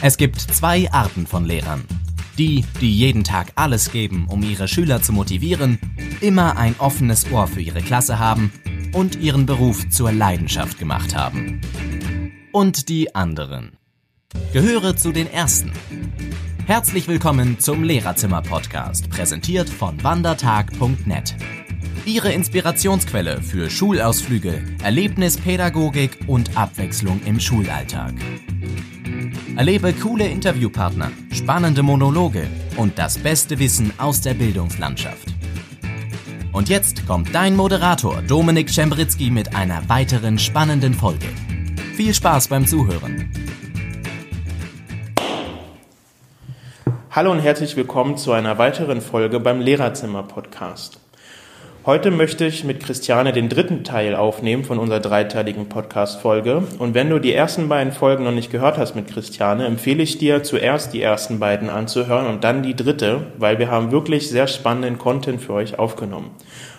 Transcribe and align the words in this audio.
Es 0.00 0.16
gibt 0.16 0.40
zwei 0.40 0.90
Arten 0.92 1.26
von 1.26 1.44
Lehrern. 1.44 1.84
Die, 2.38 2.64
die 2.80 2.94
jeden 2.94 3.24
Tag 3.24 3.48
alles 3.56 3.90
geben, 3.90 4.26
um 4.28 4.44
ihre 4.44 4.68
Schüler 4.68 5.02
zu 5.02 5.12
motivieren, 5.12 5.80
immer 6.20 6.56
ein 6.56 6.76
offenes 6.78 7.32
Ohr 7.32 7.48
für 7.48 7.60
ihre 7.60 7.82
Klasse 7.82 8.20
haben 8.20 8.52
und 8.92 9.16
ihren 9.16 9.44
Beruf 9.44 9.88
zur 9.90 10.12
Leidenschaft 10.12 10.78
gemacht 10.78 11.16
haben. 11.16 11.60
Und 12.52 12.88
die 12.88 13.16
anderen. 13.16 13.72
Gehöre 14.52 14.96
zu 14.96 15.10
den 15.10 15.30
Ersten. 15.32 15.72
Herzlich 16.66 17.08
willkommen 17.08 17.58
zum 17.58 17.82
Lehrerzimmer-Podcast, 17.82 19.10
präsentiert 19.10 19.68
von 19.68 20.00
wandertag.net. 20.04 21.34
Ihre 22.04 22.32
Inspirationsquelle 22.32 23.42
für 23.42 23.68
Schulausflüge, 23.68 24.62
Erlebnispädagogik 24.80 26.20
und 26.28 26.56
Abwechslung 26.56 27.20
im 27.24 27.40
Schulalltag. 27.40 28.14
Erlebe 29.56 29.92
coole 29.92 30.26
Interviewpartner, 30.26 31.10
spannende 31.32 31.82
Monologe 31.82 32.46
und 32.76 32.98
das 32.98 33.18
beste 33.18 33.58
Wissen 33.58 33.92
aus 33.98 34.20
der 34.20 34.34
Bildungslandschaft. 34.34 35.34
Und 36.52 36.68
jetzt 36.68 37.06
kommt 37.06 37.34
dein 37.34 37.56
Moderator 37.56 38.22
Dominik 38.22 38.68
Czembritzki 38.68 39.30
mit 39.30 39.54
einer 39.54 39.88
weiteren 39.88 40.38
spannenden 40.38 40.94
Folge. 40.94 41.28
Viel 41.94 42.14
Spaß 42.14 42.48
beim 42.48 42.66
Zuhören. 42.66 43.32
Hallo 47.10 47.32
und 47.32 47.40
herzlich 47.40 47.74
willkommen 47.76 48.16
zu 48.16 48.32
einer 48.32 48.58
weiteren 48.58 49.00
Folge 49.00 49.40
beim 49.40 49.60
Lehrerzimmer 49.60 50.22
Podcast. 50.22 51.00
Heute 51.86 52.10
möchte 52.10 52.44
ich 52.44 52.64
mit 52.64 52.80
Christiane 52.80 53.32
den 53.32 53.48
dritten 53.48 53.82
Teil 53.82 54.14
aufnehmen 54.14 54.64
von 54.64 54.78
unserer 54.78 55.00
dreiteiligen 55.00 55.68
Podcast-Folge. 55.68 56.64
Und 56.78 56.92
wenn 56.92 57.08
du 57.08 57.18
die 57.18 57.32
ersten 57.32 57.68
beiden 57.68 57.92
Folgen 57.92 58.24
noch 58.24 58.32
nicht 58.32 58.50
gehört 58.50 58.76
hast 58.76 58.94
mit 58.94 59.08
Christiane, 59.08 59.64
empfehle 59.64 60.02
ich 60.02 60.18
dir 60.18 60.42
zuerst 60.42 60.92
die 60.92 61.00
ersten 61.00 61.38
beiden 61.38 61.70
anzuhören 61.70 62.26
und 62.26 62.44
dann 62.44 62.62
die 62.62 62.76
dritte, 62.76 63.28
weil 63.38 63.58
wir 63.58 63.70
haben 63.70 63.90
wirklich 63.90 64.28
sehr 64.28 64.48
spannenden 64.48 64.98
Content 64.98 65.40
für 65.40 65.54
euch 65.54 65.78
aufgenommen. 65.78 66.32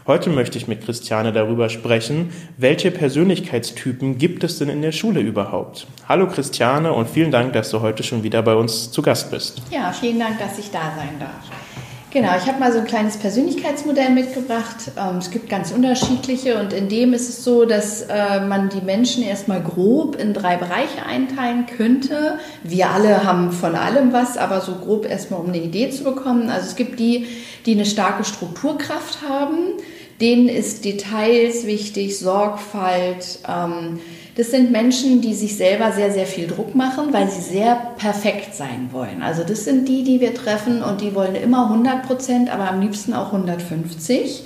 Heute 0.05 0.29
möchte 0.29 0.57
ich 0.57 0.67
mit 0.67 0.83
Christiane 0.83 1.31
darüber 1.31 1.69
sprechen, 1.69 2.31
welche 2.57 2.91
Persönlichkeitstypen 2.91 4.17
gibt 4.17 4.43
es 4.43 4.59
denn 4.59 4.69
in 4.69 4.81
der 4.81 4.91
Schule 4.91 5.21
überhaupt? 5.21 5.87
Hallo 6.07 6.27
Christiane 6.27 6.91
und 6.93 7.09
vielen 7.09 7.31
Dank, 7.31 7.53
dass 7.53 7.71
du 7.71 7.81
heute 7.81 8.03
schon 8.03 8.23
wieder 8.23 8.43
bei 8.43 8.53
uns 8.53 8.91
zu 8.91 9.01
Gast 9.01 9.31
bist. 9.31 9.61
Ja, 9.71 9.91
vielen 9.91 10.19
Dank, 10.19 10.39
dass 10.39 10.59
ich 10.59 10.69
da 10.69 10.93
sein 10.95 11.19
darf. 11.19 11.68
Genau, 12.11 12.29
ich 12.35 12.47
habe 12.47 12.59
mal 12.59 12.73
so 12.73 12.79
ein 12.79 12.87
kleines 12.87 13.17
Persönlichkeitsmodell 13.17 14.09
mitgebracht. 14.09 14.91
Ähm, 14.97 15.17
es 15.17 15.29
gibt 15.29 15.47
ganz 15.47 15.71
unterschiedliche 15.71 16.59
und 16.59 16.73
in 16.73 16.89
dem 16.89 17.13
ist 17.13 17.29
es 17.29 17.43
so, 17.43 17.65
dass 17.65 18.01
äh, 18.01 18.41
man 18.41 18.69
die 18.69 18.81
Menschen 18.81 19.21
erstmal 19.21 19.61
grob 19.61 20.15
in 20.15 20.33
drei 20.33 20.57
Bereiche 20.57 21.05
einteilen 21.05 21.67
könnte. 21.67 22.39
Wir 22.63 22.89
alle 22.89 23.23
haben 23.25 23.51
von 23.51 23.75
allem 23.75 24.11
was, 24.11 24.37
aber 24.37 24.61
so 24.61 24.73
grob 24.73 25.05
erstmal 25.05 25.39
um 25.39 25.49
eine 25.49 25.59
Idee 25.59 25.91
zu 25.91 26.03
bekommen. 26.03 26.49
Also 26.49 26.69
es 26.69 26.75
gibt 26.75 26.99
die, 26.99 27.27
die 27.67 27.73
eine 27.73 27.85
starke 27.85 28.23
Strukturkraft 28.23 29.19
haben. 29.29 29.73
Denen 30.19 30.49
ist 30.49 30.85
Details 30.85 31.67
wichtig, 31.67 32.17
Sorgfalt, 32.17 33.37
ähm, 33.47 33.99
das 34.39 34.51
sind 34.51 34.71
Menschen, 34.71 35.19
die 35.19 35.33
sich 35.33 35.57
selber 35.57 35.91
sehr, 35.91 36.13
sehr 36.13 36.25
viel 36.25 36.47
Druck 36.47 36.73
machen, 36.73 37.11
weil 37.11 37.29
sie 37.29 37.41
sehr 37.41 37.75
perfekt 37.97 38.55
sein 38.55 38.87
wollen. 38.93 39.21
Also 39.21 39.43
das 39.43 39.65
sind 39.65 39.89
die, 39.89 40.05
die 40.05 40.21
wir 40.21 40.33
treffen 40.33 40.81
und 40.81 41.01
die 41.01 41.13
wollen 41.13 41.35
immer 41.35 41.65
100 41.65 42.03
Prozent, 42.03 42.49
aber 42.49 42.71
am 42.71 42.79
liebsten 42.79 43.13
auch 43.13 43.33
150. 43.33 44.45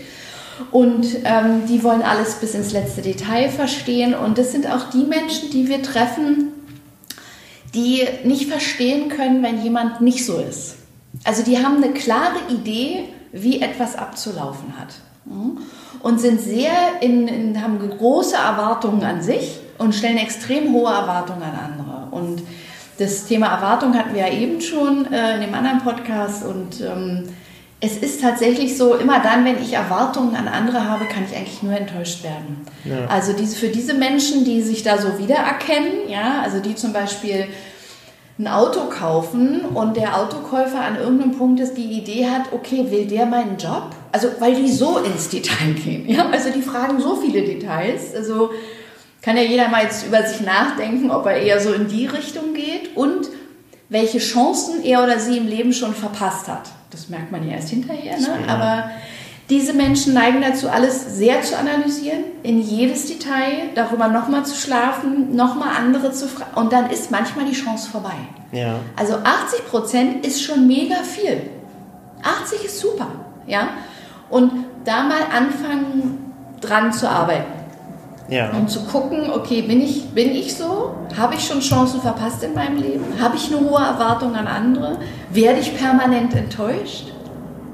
Und 0.71 1.05
ähm, 1.25 1.67
die 1.69 1.83
wollen 1.83 2.01
alles 2.01 2.33
bis 2.35 2.55
ins 2.55 2.71
letzte 2.71 3.03
Detail 3.03 3.49
verstehen. 3.49 4.15
Und 4.15 4.39
das 4.39 4.51
sind 4.51 4.65
auch 4.65 4.89
die 4.89 5.03
Menschen, 5.03 5.51
die 5.51 5.67
wir 5.67 5.83
treffen, 5.83 6.53
die 7.75 8.01
nicht 8.23 8.49
verstehen 8.49 9.09
können, 9.09 9.43
wenn 9.43 9.63
jemand 9.63 10.01
nicht 10.01 10.25
so 10.25 10.39
ist. 10.39 10.77
Also 11.23 11.43
die 11.43 11.59
haben 11.59 11.83
eine 11.83 11.93
klare 11.93 12.39
Idee, 12.49 13.09
wie 13.31 13.61
etwas 13.61 13.95
abzulaufen 13.95 14.73
hat. 14.79 14.95
Und 16.01 16.19
sind 16.19 16.41
sehr 16.41 16.73
in, 17.01 17.27
in 17.27 17.61
haben 17.61 17.77
große 17.77 18.35
Erwartungen 18.35 19.03
an 19.03 19.21
sich 19.21 19.59
und 19.77 19.93
stellen 19.93 20.17
extrem 20.17 20.73
hohe 20.73 20.91
Erwartungen 20.91 21.43
an 21.43 21.73
andere. 21.73 22.07
Und 22.11 22.43
das 22.97 23.25
Thema 23.25 23.47
Erwartung 23.47 23.95
hatten 23.95 24.13
wir 24.13 24.27
ja 24.27 24.33
eben 24.33 24.61
schon 24.61 25.11
äh, 25.11 25.35
in 25.35 25.41
dem 25.41 25.53
anderen 25.53 25.79
Podcast 25.79 26.45
und 26.45 26.81
ähm, 26.81 27.29
es 27.85 27.97
ist 27.97 28.21
tatsächlich 28.21 28.77
so, 28.77 28.95
immer 28.95 29.19
dann, 29.19 29.43
wenn 29.43 29.61
ich 29.61 29.73
Erwartungen 29.73 30.37
an 30.37 30.47
andere 30.47 30.87
habe, 30.87 31.03
kann 31.03 31.25
ich 31.29 31.35
eigentlich 31.35 31.61
nur 31.63 31.73
enttäuscht 31.73 32.23
werden. 32.23 32.65
Ja. 32.85 33.07
Also 33.07 33.33
diese, 33.33 33.57
für 33.57 33.67
diese 33.67 33.93
Menschen, 33.93 34.45
die 34.45 34.61
sich 34.61 34.83
da 34.83 34.97
so 34.97 35.19
wiedererkennen, 35.19 36.07
ja, 36.07 36.41
also 36.41 36.59
die 36.59 36.75
zum 36.75 36.93
Beispiel 36.93 37.47
ein 38.39 38.47
Auto 38.47 38.85
kaufen 38.85 39.61
und 39.73 39.97
der 39.97 40.17
Autokäufer 40.17 40.79
an 40.79 40.95
irgendeinem 40.95 41.37
Punkt 41.37 41.59
ist 41.59 41.75
die 41.75 41.91
Idee 41.91 42.27
hat, 42.27 42.53
okay, 42.53 42.85
will 42.89 43.05
der 43.05 43.25
meinen 43.25 43.57
Job? 43.57 43.89
Also, 44.13 44.29
weil 44.39 44.55
die 44.55 44.71
so 44.71 44.99
ins 44.99 45.27
Detail 45.27 45.73
gehen, 45.73 46.07
ja, 46.07 46.29
also 46.29 46.51
die 46.51 46.61
fragen 46.61 47.01
so 47.01 47.17
viele 47.17 47.41
Details, 47.41 48.15
also 48.15 48.51
kann 49.23 49.37
ja 49.37 49.43
jeder 49.43 49.69
mal 49.69 49.83
jetzt 49.83 50.05
über 50.05 50.21
sich 50.23 50.41
nachdenken, 50.41 51.09
ob 51.09 51.25
er 51.25 51.37
eher 51.37 51.59
so 51.59 51.73
in 51.73 51.87
die 51.87 52.05
Richtung 52.05 52.53
geht 52.53 52.95
und 52.95 53.29
welche 53.89 54.19
Chancen 54.19 54.83
er 54.83 55.03
oder 55.03 55.17
sie 55.19 55.37
im 55.37 55.47
Leben 55.47 55.71
schon 55.71 55.93
verpasst 55.93 56.47
hat. 56.47 56.69
Das 56.91 57.09
merkt 57.09 57.31
man 57.31 57.47
ja 57.47 57.55
erst 57.55 57.69
hinterher, 57.69 58.19
ne? 58.19 58.37
aber 58.47 58.91
diese 59.49 59.73
Menschen 59.73 60.13
neigen 60.13 60.41
dazu, 60.41 60.69
alles 60.69 61.17
sehr 61.17 61.41
zu 61.41 61.57
analysieren, 61.57 62.23
in 62.43 62.61
jedes 62.61 63.07
Detail, 63.07 63.69
darüber 63.75 64.07
nochmal 64.07 64.45
zu 64.45 64.55
schlafen, 64.55 65.35
nochmal 65.35 65.69
andere 65.77 66.11
zu 66.11 66.27
fragen 66.27 66.55
und 66.55 66.73
dann 66.73 66.89
ist 66.89 67.11
manchmal 67.11 67.45
die 67.45 67.53
Chance 67.53 67.89
vorbei. 67.89 68.15
Ja. 68.51 68.75
Also 68.95 69.15
80 69.15 69.67
Prozent 69.67 70.25
ist 70.25 70.43
schon 70.43 70.67
mega 70.67 70.97
viel. 70.97 71.49
80 72.23 72.65
ist 72.65 72.79
super, 72.79 73.07
ja. 73.47 73.69
Und 74.29 74.65
da 74.85 75.03
mal 75.03 75.23
anfangen, 75.31 76.31
dran 76.61 76.93
zu 76.93 77.09
arbeiten. 77.09 77.62
Ja. 78.29 78.51
Und 78.51 78.69
zu 78.69 78.81
gucken, 78.85 79.29
okay, 79.31 79.61
bin 79.63 79.81
ich, 79.81 80.09
bin 80.09 80.31
ich 80.31 80.55
so? 80.55 80.95
Habe 81.17 81.35
ich 81.35 81.45
schon 81.45 81.59
Chancen 81.59 82.01
verpasst 82.01 82.43
in 82.43 82.53
meinem 82.53 82.77
Leben? 82.77 83.03
Habe 83.21 83.35
ich 83.35 83.53
eine 83.53 83.59
hohe 83.69 83.81
Erwartung 83.81 84.35
an 84.35 84.47
andere? 84.47 84.97
Werde 85.29 85.59
ich 85.59 85.77
permanent 85.77 86.33
enttäuscht? 86.33 87.11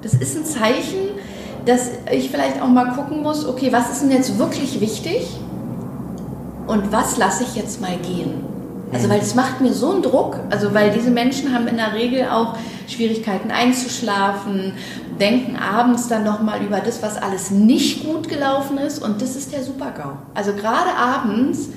Das 0.01 0.13
ist 0.13 0.35
ein 0.35 0.45
Zeichen, 0.45 1.09
dass 1.65 1.91
ich 2.11 2.31
vielleicht 2.31 2.61
auch 2.61 2.67
mal 2.67 2.93
gucken 2.93 3.21
muss, 3.21 3.47
okay, 3.47 3.71
was 3.71 3.91
ist 3.91 4.01
denn 4.01 4.11
jetzt 4.11 4.39
wirklich 4.39 4.81
wichtig? 4.81 5.27
Und 6.67 6.91
was 6.91 7.17
lasse 7.17 7.43
ich 7.43 7.55
jetzt 7.55 7.81
mal 7.81 7.97
gehen? 7.97 8.43
Also, 8.91 9.09
weil 9.09 9.19
es 9.19 9.35
macht 9.35 9.61
mir 9.61 9.73
so 9.73 9.91
einen 9.91 10.01
Druck. 10.01 10.39
Also, 10.49 10.73
weil 10.73 10.91
diese 10.91 11.11
Menschen 11.11 11.53
haben 11.53 11.67
in 11.67 11.77
der 11.77 11.93
Regel 11.93 12.27
auch 12.29 12.57
Schwierigkeiten 12.87 13.51
einzuschlafen, 13.51 14.73
denken 15.19 15.57
abends 15.57 16.07
dann 16.07 16.23
nochmal 16.23 16.61
über 16.63 16.79
das, 16.79 17.03
was 17.03 17.17
alles 17.17 17.51
nicht 17.51 18.03
gut 18.03 18.29
gelaufen 18.29 18.77
ist. 18.77 19.03
Und 19.03 19.21
das 19.21 19.35
ist 19.35 19.53
der 19.53 19.63
Super-GAU. 19.63 20.17
Also, 20.33 20.53
gerade 20.53 20.91
abends, 20.97 21.69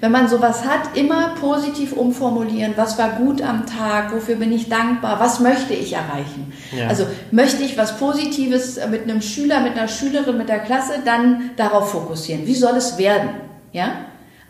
wenn 0.00 0.10
man 0.10 0.28
sowas 0.28 0.64
hat, 0.64 0.96
immer 0.96 1.34
positiv 1.40 1.92
umformulieren. 1.92 2.72
Was 2.76 2.98
war 2.98 3.10
gut 3.10 3.40
am 3.42 3.66
Tag? 3.66 4.12
Wofür 4.12 4.36
bin 4.36 4.52
ich 4.52 4.68
dankbar? 4.68 5.20
Was 5.20 5.40
möchte 5.40 5.74
ich 5.74 5.92
erreichen? 5.92 6.52
Ja. 6.76 6.88
Also, 6.88 7.04
möchte 7.30 7.62
ich 7.62 7.78
was 7.78 7.98
Positives 7.98 8.80
mit 8.90 9.04
einem 9.04 9.22
Schüler, 9.22 9.60
mit 9.60 9.78
einer 9.78 9.88
Schülerin, 9.88 10.38
mit 10.38 10.48
der 10.48 10.60
Klasse, 10.60 10.94
dann 11.04 11.50
darauf 11.56 11.92
fokussieren. 11.92 12.46
Wie 12.46 12.54
soll 12.54 12.76
es 12.76 12.98
werden? 12.98 13.30
Ja? 13.72 13.90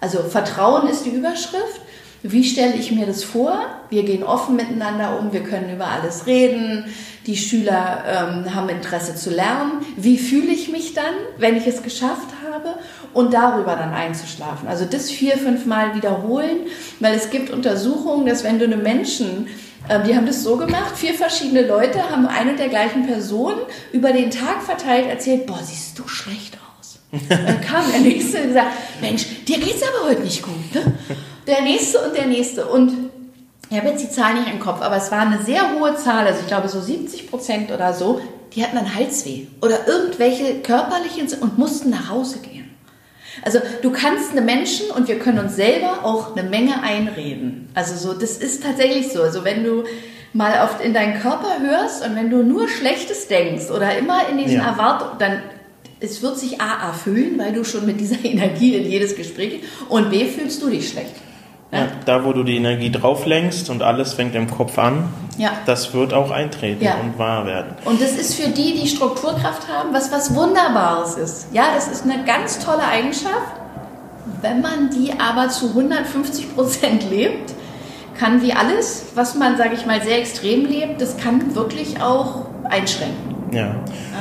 Also, 0.01 0.21
Vertrauen 0.21 0.89
ist 0.89 1.05
die 1.05 1.11
Überschrift. 1.11 1.83
Wie 2.23 2.45
stelle 2.45 2.75
ich 2.75 2.91
mir 2.91 3.07
das 3.07 3.23
vor? 3.23 3.61
Wir 3.91 4.03
gehen 4.03 4.25
offen 4.25 4.57
miteinander 4.57 5.19
um, 5.19 5.33
wir 5.33 5.45
können 5.45 5.73
über 5.73 5.87
alles 5.87 6.27
reden, 6.27 6.85
die 7.27 7.37
Schüler 7.37 8.05
ähm, 8.07 8.55
haben 8.55 8.69
Interesse 8.69 9.15
zu 9.15 9.31
lernen. 9.31 9.85
Wie 9.97 10.19
fühle 10.19 10.51
ich 10.53 10.69
mich 10.69 10.95
dann, 10.95 11.15
wenn 11.37 11.57
ich 11.57 11.67
es 11.67 11.83
geschafft 11.83 12.29
habe? 12.51 12.75
Und 13.15 13.33
darüber 13.35 13.77
dann 13.77 13.95
einzuschlafen. 13.95 14.69
Also 14.69 14.85
das 14.85 15.11
vier, 15.11 15.39
fünf 15.39 15.65
Mal 15.65 15.95
wiederholen, 15.95 16.59
weil 17.01 17.15
es 17.15 17.31
gibt 17.31 17.51
Untersuchungen, 17.51 18.27
dass 18.27 18.45
wenn 18.45 18.59
du 18.59 18.65
einem 18.65 18.83
Menschen 18.83 19.47
ähm, 19.89 20.03
die 20.07 20.15
haben 20.15 20.27
das 20.27 20.43
so 20.43 20.57
gemacht, 20.57 20.97
vier 20.97 21.15
verschiedene 21.15 21.67
Leute 21.67 22.11
haben 22.11 22.27
eine 22.27 22.53
und 22.53 22.59
der 22.59 22.69
gleichen 22.69 23.07
Person 23.07 23.55
über 23.93 24.13
den 24.13 24.31
Tag 24.31 24.63
verteilt 24.63 25.07
erzählt, 25.09 25.47
boah, 25.47 25.61
siehst 25.63 25.99
du 25.99 26.07
schlecht 26.07 26.59
aus. 26.79 26.99
Dann 27.29 27.61
kam 27.61 27.91
der 27.91 28.01
Nächste 28.01 28.39
und 28.39 28.49
gesagt, 28.49 28.73
Mensch, 29.01 29.27
dir 29.47 29.59
geht's 29.59 29.83
aber 29.83 30.11
heute 30.11 30.23
nicht 30.23 30.43
gut. 30.43 30.75
Ne? 30.75 30.93
Der 31.49 31.63
nächste 31.63 31.99
und 32.01 32.17
der 32.17 32.27
nächste. 32.27 32.67
Und 32.67 33.11
ich 33.71 33.77
habe 33.77 33.89
jetzt 33.89 34.03
die 34.03 34.11
Zahl 34.11 34.35
nicht 34.35 34.51
im 34.53 34.61
Kopf, 34.61 34.81
aber 34.81 34.97
es 34.97 35.11
war 35.11 35.21
eine 35.21 35.43
sehr 35.43 35.75
hohe 35.75 35.97
Zahl, 35.97 36.27
also 36.27 36.41
ich 36.41 36.47
glaube 36.47 36.69
so 36.69 36.81
70 36.81 37.29
Prozent 37.29 37.73
oder 37.73 37.93
so, 37.93 38.21
die 38.55 38.63
hatten 38.63 38.77
dann 38.77 38.95
Halsweh 38.95 39.47
oder 39.61 39.87
irgendwelche 39.87 40.61
körperlichen 40.61 41.29
und 41.41 41.59
mussten 41.59 41.91
nach 41.91 42.09
Hause 42.09 42.39
gehen. 42.39 42.71
Also 43.43 43.61
du 43.83 43.91
kannst 43.91 44.33
eine 44.33 44.41
Menschen 44.41 44.91
und 44.91 45.07
wir 45.07 45.19
können 45.19 45.39
uns 45.39 45.57
selber 45.57 46.05
auch 46.05 46.37
eine 46.37 46.49
Menge 46.49 46.83
einreden. 46.83 47.69
Also 47.75 47.95
so, 47.95 48.19
das 48.19 48.39
ist 48.39 48.63
tatsächlich 48.63 49.13
so. 49.13 49.23
Also 49.23 49.45
wenn 49.45 49.65
du 49.65 49.85
mal 50.33 50.65
oft 50.65 50.81
in 50.81 50.95
deinen 50.95 51.21
Körper 51.21 51.61
hörst 51.61 52.05
und 52.05 52.17
wenn 52.17 52.31
du 52.31 52.43
nur 52.43 52.69
Schlechtes 52.69 53.29
denkst 53.29 53.71
oder 53.71 53.97
immer 53.97 54.29
in 54.31 54.39
diesen 54.39 54.59
ja. 54.59 54.71
Erwartungen, 54.71 55.19
dann 55.19 55.43
es 56.01 56.23
wird 56.23 56.39
sich 56.39 56.61
A 56.61 56.89
erfüllen, 56.89 57.39
weil 57.39 57.53
du 57.53 57.65
schon 57.65 57.85
mit 57.85 58.01
dieser 58.01 58.17
Energie 58.25 58.77
in 58.77 58.91
jedes 58.91 59.15
Gespräch 59.15 59.61
und 59.89 60.11
B 60.11 60.27
fühlst 60.27 60.63
du 60.63 60.71
dich 60.71 60.89
schlecht. 60.89 61.15
Ja, 61.71 61.81
da, 62.07 62.25
wo 62.25 62.33
du 62.33 62.45
die 62.45 62.57
Energie 62.57 62.91
drauf 62.91 63.27
lenkst 63.27 63.69
und 63.69 63.83
alles 63.83 64.15
fängt 64.15 64.35
im 64.35 64.51
Kopf 64.51 64.79
an, 64.79 65.05
Ja. 65.37 65.51
das 65.67 65.93
wird 65.93 66.15
auch 66.15 66.31
eintreten 66.31 66.83
Ja. 66.83 66.95
und 67.03 67.19
wahr 67.19 67.45
werden. 67.45 67.75
Und 67.85 68.01
das 68.01 68.13
ist 68.13 68.35
für 68.37 68.49
die, 68.49 68.75
die 68.81 68.89
Strukturkraft 68.89 69.69
haben, 69.69 69.93
was 69.93 70.11
was 70.11 70.35
Wunderbares 70.35 71.17
ist. 71.17 71.49
Ja, 71.53 71.65
das 71.75 71.89
ist 71.89 72.05
eine 72.05 72.25
ganz 72.25 72.59
tolle 72.65 72.85
Eigenschaft. 72.85 73.53
Wenn 74.41 74.63
man 74.63 74.89
die 74.91 75.13
aber 75.21 75.51
zu 75.51 75.69
150 75.75 76.55
Prozent 76.55 77.05
lebt, 77.11 77.53
kann 78.19 78.41
wie 78.43 78.53
alles, 78.55 79.07
was 79.15 79.35
man, 79.35 79.57
sage 79.59 79.75
ich 79.75 79.85
mal, 79.85 80.01
sehr 80.03 80.19
extrem 80.21 80.65
lebt, 80.65 81.01
das 81.03 81.19
kann 81.19 81.55
wirklich 81.55 82.01
auch 82.01 82.47
einschränken. 82.65 83.35
Ja. 83.53 83.77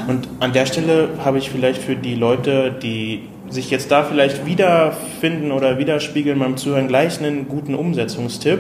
Und 0.08 0.28
an 0.40 0.54
der 0.54 0.66
Stelle 0.66 1.10
habe 1.24 1.38
ich 1.38 1.50
vielleicht 1.50 1.82
für 1.82 1.96
die 1.96 2.16
Leute, 2.16 2.72
die 2.72 3.24
sich 3.50 3.70
jetzt 3.70 3.92
da 3.92 4.04
vielleicht 4.04 4.46
wiederfinden 4.46 5.52
oder 5.52 5.78
widerspiegeln 5.78 6.40
beim 6.40 6.58
Zuhören, 6.58 6.88
gleich 6.88 7.20
einen 7.20 7.48
guten 7.48 7.76
Umsetzungstipp. 7.76 8.60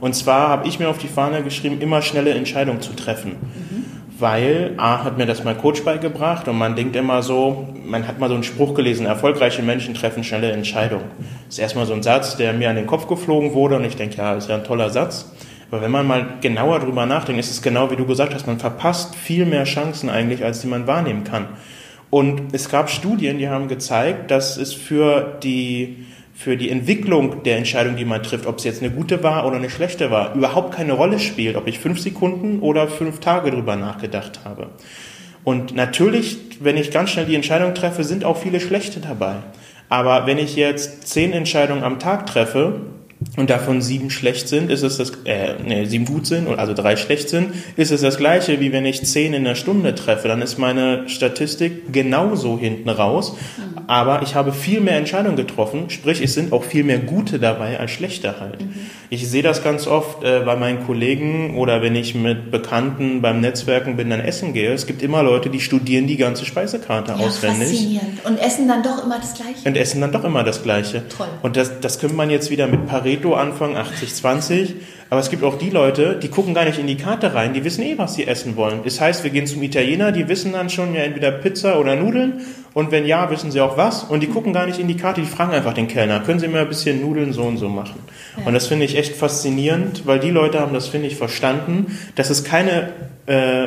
Und 0.00 0.14
zwar 0.14 0.48
habe 0.48 0.66
ich 0.68 0.78
mir 0.78 0.88
auf 0.88 0.98
die 0.98 1.08
Fahne 1.08 1.42
geschrieben, 1.42 1.80
immer 1.80 2.02
schnelle 2.02 2.30
Entscheidungen 2.30 2.80
zu 2.80 2.92
treffen. 2.94 3.36
Weil, 4.18 4.74
A, 4.76 5.04
hat 5.04 5.18
mir 5.18 5.26
das 5.26 5.42
mein 5.42 5.58
Coach 5.58 5.82
beigebracht 5.82 6.46
und 6.46 6.56
man 6.56 6.76
denkt 6.76 6.94
immer 6.94 7.22
so, 7.22 7.68
man 7.84 8.06
hat 8.06 8.20
mal 8.20 8.28
so 8.28 8.34
einen 8.34 8.44
Spruch 8.44 8.74
gelesen, 8.74 9.06
erfolgreiche 9.06 9.62
Menschen 9.62 9.94
treffen 9.94 10.22
schnelle 10.22 10.52
Entscheidungen. 10.52 11.04
Das 11.46 11.56
ist 11.56 11.58
erstmal 11.58 11.86
so 11.86 11.92
ein 11.92 12.02
Satz, 12.02 12.36
der 12.36 12.52
mir 12.52 12.70
an 12.70 12.76
den 12.76 12.86
Kopf 12.86 13.08
geflogen 13.08 13.54
wurde 13.54 13.76
und 13.76 13.84
ich 13.84 13.96
denke, 13.96 14.16
ja, 14.16 14.34
das 14.34 14.44
ist 14.44 14.50
ja 14.50 14.56
ein 14.56 14.64
toller 14.64 14.90
Satz. 14.90 15.32
Aber 15.72 15.80
wenn 15.80 15.90
man 15.90 16.06
mal 16.06 16.26
genauer 16.42 16.80
drüber 16.80 17.06
nachdenkt, 17.06 17.40
ist 17.40 17.50
es 17.50 17.62
genau 17.62 17.90
wie 17.90 17.96
du 17.96 18.04
gesagt 18.04 18.34
hast, 18.34 18.46
man 18.46 18.58
verpasst 18.58 19.16
viel 19.16 19.46
mehr 19.46 19.64
Chancen 19.64 20.10
eigentlich, 20.10 20.44
als 20.44 20.60
die 20.60 20.66
man 20.66 20.86
wahrnehmen 20.86 21.24
kann. 21.24 21.48
Und 22.10 22.54
es 22.54 22.68
gab 22.68 22.90
Studien, 22.90 23.38
die 23.38 23.48
haben 23.48 23.68
gezeigt, 23.68 24.30
dass 24.30 24.58
es 24.58 24.74
für 24.74 25.38
die, 25.42 26.04
für 26.34 26.58
die 26.58 26.68
Entwicklung 26.68 27.42
der 27.44 27.56
Entscheidung, 27.56 27.96
die 27.96 28.04
man 28.04 28.22
trifft, 28.22 28.44
ob 28.44 28.58
es 28.58 28.64
jetzt 28.64 28.82
eine 28.82 28.92
gute 28.92 29.22
war 29.22 29.46
oder 29.46 29.56
eine 29.56 29.70
schlechte 29.70 30.10
war, 30.10 30.34
überhaupt 30.34 30.74
keine 30.74 30.92
Rolle 30.92 31.18
spielt, 31.18 31.56
ob 31.56 31.66
ich 31.66 31.78
fünf 31.78 32.00
Sekunden 32.00 32.60
oder 32.60 32.86
fünf 32.86 33.20
Tage 33.20 33.50
drüber 33.50 33.74
nachgedacht 33.76 34.40
habe. 34.44 34.68
Und 35.42 35.74
natürlich, 35.74 36.36
wenn 36.60 36.76
ich 36.76 36.90
ganz 36.90 37.12
schnell 37.12 37.24
die 37.24 37.34
Entscheidung 37.34 37.72
treffe, 37.72 38.04
sind 38.04 38.26
auch 38.26 38.36
viele 38.36 38.60
schlechte 38.60 39.00
dabei. 39.00 39.36
Aber 39.88 40.26
wenn 40.26 40.36
ich 40.36 40.54
jetzt 40.54 41.08
zehn 41.08 41.32
Entscheidungen 41.32 41.82
am 41.82 41.98
Tag 41.98 42.26
treffe 42.26 42.82
und 43.36 43.50
davon 43.50 43.82
sieben 43.82 44.10
schlecht 44.10 44.48
sind, 44.48 44.70
ist 44.70 44.82
es 44.82 44.98
das, 44.98 45.12
äh, 45.24 45.54
nee, 45.64 45.84
sieben 45.84 46.04
gut 46.04 46.26
sind, 46.26 46.48
also 46.48 46.74
drei 46.74 46.96
schlecht 46.96 47.28
sind, 47.28 47.52
ist 47.76 47.90
es 47.90 48.00
das 48.00 48.16
gleiche, 48.16 48.60
wie 48.60 48.72
wenn 48.72 48.84
ich 48.84 49.02
zehn 49.04 49.34
in 49.34 49.46
einer 49.46 49.54
Stunde 49.54 49.94
treffe. 49.94 50.28
Dann 50.28 50.42
ist 50.42 50.58
meine 50.58 51.08
Statistik 51.08 51.92
genauso 51.92 52.58
hinten 52.58 52.88
raus. 52.88 53.36
Aber 53.86 54.22
ich 54.22 54.34
habe 54.34 54.52
viel 54.52 54.80
mehr 54.80 54.96
Entscheidungen 54.96 55.36
getroffen, 55.36 55.90
sprich, 55.90 56.22
es 56.22 56.34
sind 56.34 56.52
auch 56.52 56.64
viel 56.64 56.84
mehr 56.84 56.98
gute 56.98 57.38
dabei 57.38 57.78
als 57.78 57.90
schlechte 57.90 58.40
halt. 58.40 58.58
Ich 59.10 59.28
sehe 59.28 59.42
das 59.42 59.62
ganz 59.62 59.86
oft 59.86 60.24
äh, 60.24 60.40
bei 60.44 60.56
meinen 60.56 60.86
Kollegen 60.86 61.58
oder 61.58 61.82
wenn 61.82 61.94
ich 61.94 62.14
mit 62.14 62.50
Bekannten 62.50 63.20
beim 63.20 63.40
Netzwerken 63.40 63.96
bin, 63.96 64.08
dann 64.08 64.20
essen 64.20 64.54
gehe. 64.54 64.72
Es 64.72 64.86
gibt 64.86 65.02
immer 65.02 65.22
Leute, 65.22 65.50
die 65.50 65.60
studieren 65.60 66.06
die 66.06 66.16
ganze 66.16 66.46
Speisekarte 66.46 67.16
auswendig 67.16 67.68
faszinierend. 67.68 68.24
Und 68.24 68.38
essen 68.38 68.68
dann 68.68 68.82
doch 68.82 69.04
immer 69.04 69.18
das 69.18 69.34
Gleiche. 69.34 69.68
und 69.68 69.76
essen 69.76 70.00
dann 70.00 70.12
doch 70.12 70.24
immer 70.24 70.44
das 70.44 70.62
Gleiche. 70.62 71.06
Toll. 71.08 71.28
Und 71.42 71.56
das, 71.56 71.80
das 71.80 71.98
könnte 71.98 72.16
man 72.16 72.30
jetzt 72.30 72.50
wieder 72.50 72.66
mit 72.68 72.86
Pareto 72.86 73.11
anfangen, 73.34 73.76
80-20. 73.76 74.74
Aber 75.10 75.20
es 75.20 75.28
gibt 75.28 75.44
auch 75.44 75.58
die 75.58 75.68
Leute, 75.68 76.18
die 76.18 76.28
gucken 76.28 76.54
gar 76.54 76.64
nicht 76.64 76.78
in 76.78 76.86
die 76.86 76.96
Karte 76.96 77.34
rein, 77.34 77.52
die 77.52 77.64
wissen 77.64 77.82
eh, 77.82 77.98
was 77.98 78.14
sie 78.14 78.26
essen 78.26 78.56
wollen. 78.56 78.80
Das 78.84 79.00
heißt, 79.00 79.24
wir 79.24 79.30
gehen 79.30 79.46
zum 79.46 79.62
Italiener, 79.62 80.10
die 80.10 80.26
wissen 80.28 80.52
dann 80.52 80.70
schon 80.70 80.94
ja 80.94 81.02
entweder 81.02 81.30
Pizza 81.30 81.78
oder 81.78 81.96
Nudeln. 81.96 82.40
Und 82.72 82.90
wenn 82.90 83.04
ja, 83.04 83.30
wissen 83.30 83.50
sie 83.50 83.60
auch 83.60 83.76
was. 83.76 84.04
Und 84.04 84.20
die 84.20 84.28
gucken 84.28 84.54
gar 84.54 84.64
nicht 84.64 84.78
in 84.78 84.88
die 84.88 84.96
Karte, 84.96 85.20
die 85.20 85.26
fragen 85.26 85.52
einfach 85.52 85.74
den 85.74 85.88
Kellner, 85.88 86.20
können 86.20 86.40
Sie 86.40 86.48
mir 86.48 86.60
ein 86.60 86.68
bisschen 86.68 87.02
Nudeln 87.02 87.34
so 87.34 87.42
und 87.42 87.58
so 87.58 87.68
machen? 87.68 88.00
Und 88.46 88.54
das 88.54 88.66
finde 88.66 88.86
ich 88.86 88.96
echt 88.96 89.14
faszinierend, 89.14 90.06
weil 90.06 90.18
die 90.18 90.30
Leute 90.30 90.60
haben 90.60 90.72
das, 90.72 90.88
finde 90.88 91.08
ich, 91.08 91.16
verstanden, 91.16 91.98
dass 92.14 92.30
es 92.30 92.44
keine 92.44 92.94
äh, 93.26 93.64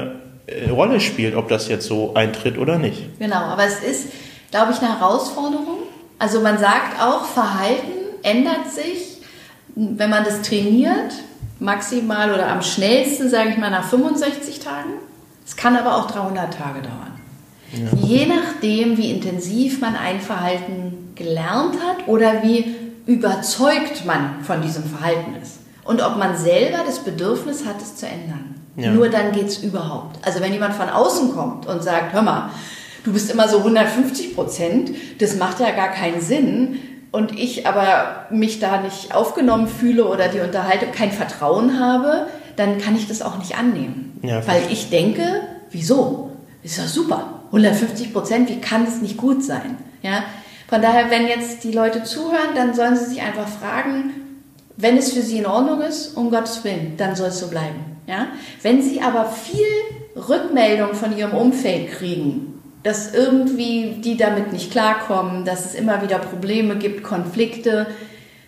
äh, 0.48 0.70
Rolle 0.70 1.00
spielt, 1.00 1.36
ob 1.36 1.48
das 1.50 1.68
jetzt 1.68 1.88
so 1.88 2.14
eintritt 2.14 2.58
oder 2.58 2.78
nicht. 2.78 3.20
Genau, 3.20 3.36
aber 3.36 3.66
es 3.66 3.80
ist, 3.84 4.08
glaube 4.52 4.72
ich, 4.72 4.80
eine 4.80 5.00
Herausforderung. 5.00 5.80
Also 6.20 6.42
man 6.42 6.58
sagt 6.58 7.02
auch, 7.02 7.26
Verhalten 7.26 7.92
ändert 8.24 8.72
sich, 8.72 9.15
wenn 9.76 10.10
man 10.10 10.24
das 10.24 10.42
trainiert, 10.42 11.14
maximal 11.60 12.34
oder 12.34 12.48
am 12.48 12.62
schnellsten, 12.62 13.30
sage 13.30 13.50
ich 13.50 13.58
mal, 13.58 13.70
nach 13.70 13.88
65 13.88 14.60
Tagen. 14.60 14.92
Es 15.46 15.56
kann 15.56 15.76
aber 15.76 15.98
auch 15.98 16.10
300 16.10 16.54
Tage 16.54 16.82
dauern. 16.82 17.12
Je 18.02 18.26
nachdem, 18.26 18.98
wie 18.98 19.12
intensiv 19.12 19.82
man 19.82 19.96
ein 19.96 20.22
Verhalten 20.22 21.12
gelernt 21.16 21.76
hat 21.86 22.08
oder 22.08 22.44
wie 22.44 22.76
überzeugt 23.06 24.06
man 24.06 24.44
von 24.44 24.62
diesem 24.62 24.84
Verhalten 24.84 25.36
ist. 25.42 25.60
Und 25.84 26.02
ob 26.02 26.18
man 26.18 26.38
selber 26.38 26.80
das 26.86 27.00
Bedürfnis 27.00 27.66
hat, 27.66 27.82
es 27.82 27.96
zu 27.96 28.08
ändern. 28.08 28.56
Ja. 28.76 28.92
Nur 28.92 29.10
dann 29.10 29.32
geht 29.32 29.48
es 29.48 29.60
überhaupt. 29.60 30.18
Also 30.26 30.42
wenn 30.42 30.52
jemand 30.52 30.74
von 30.74 30.90
außen 30.90 31.34
kommt 31.34 31.66
und 31.66 31.84
sagt, 31.84 32.14
hör 32.14 32.22
mal, 32.22 32.50
du 33.04 33.14
bist 33.14 33.32
immer 33.32 33.48
so 33.48 33.60
150 33.60 34.36
Prozent, 34.36 34.92
das 35.20 35.36
macht 35.38 35.60
ja 35.60 35.72
gar 35.72 35.90
keinen 35.90 36.22
Sinn. 36.22 36.80
Und 37.16 37.40
ich 37.40 37.66
aber 37.66 38.26
mich 38.30 38.60
da 38.60 38.82
nicht 38.82 39.16
aufgenommen 39.16 39.70
fühle 39.70 40.06
oder 40.06 40.28
die 40.28 40.42
Unterhaltung 40.42 40.92
kein 40.92 41.14
Vertrauen 41.14 41.80
habe, 41.80 42.28
dann 42.58 42.78
kann 42.78 42.94
ich 42.94 43.08
das 43.08 43.22
auch 43.22 43.38
nicht 43.38 43.58
annehmen. 43.58 44.20
Ja, 44.22 44.46
Weil 44.46 44.64
ich 44.70 44.90
denke, 44.90 45.24
wieso? 45.72 46.32
Ist 46.62 46.78
doch 46.78 46.88
super. 46.88 47.40
150 47.48 48.12
Prozent, 48.12 48.50
wie 48.50 48.60
kann 48.60 48.84
es 48.86 49.02
nicht 49.02 49.16
gut 49.16 49.46
sein? 49.46 49.78
Ja? 50.02 50.26
Von 50.68 50.82
daher, 50.82 51.10
wenn 51.10 51.26
jetzt 51.26 51.64
die 51.64 51.72
Leute 51.72 52.04
zuhören, 52.04 52.54
dann 52.54 52.74
sollen 52.74 52.98
sie 52.98 53.06
sich 53.06 53.22
einfach 53.22 53.48
fragen, 53.48 54.12
wenn 54.76 54.98
es 54.98 55.14
für 55.14 55.22
sie 55.22 55.38
in 55.38 55.46
Ordnung 55.46 55.80
ist, 55.80 56.18
um 56.18 56.30
Gottes 56.30 56.66
Willen, 56.66 56.98
dann 56.98 57.16
soll 57.16 57.30
es 57.30 57.40
so 57.40 57.48
bleiben. 57.48 57.98
Ja? 58.08 58.28
Wenn 58.62 58.82
sie 58.82 59.02
aber 59.02 59.24
viel 59.28 59.62
Rückmeldung 60.18 60.94
von 60.96 61.18
ihrem 61.18 61.32
Umfeld 61.32 61.94
kriegen, 61.94 62.55
dass 62.86 63.16
irgendwie 63.16 63.96
die 63.98 64.16
damit 64.16 64.54
nicht 64.54 64.70
klarkommen, 64.70 65.44
dass 65.44 65.66
es 65.66 65.74
immer 65.74 66.04
wieder 66.04 66.20
Probleme 66.20 66.76
gibt, 66.76 67.02
Konflikte, 67.02 67.88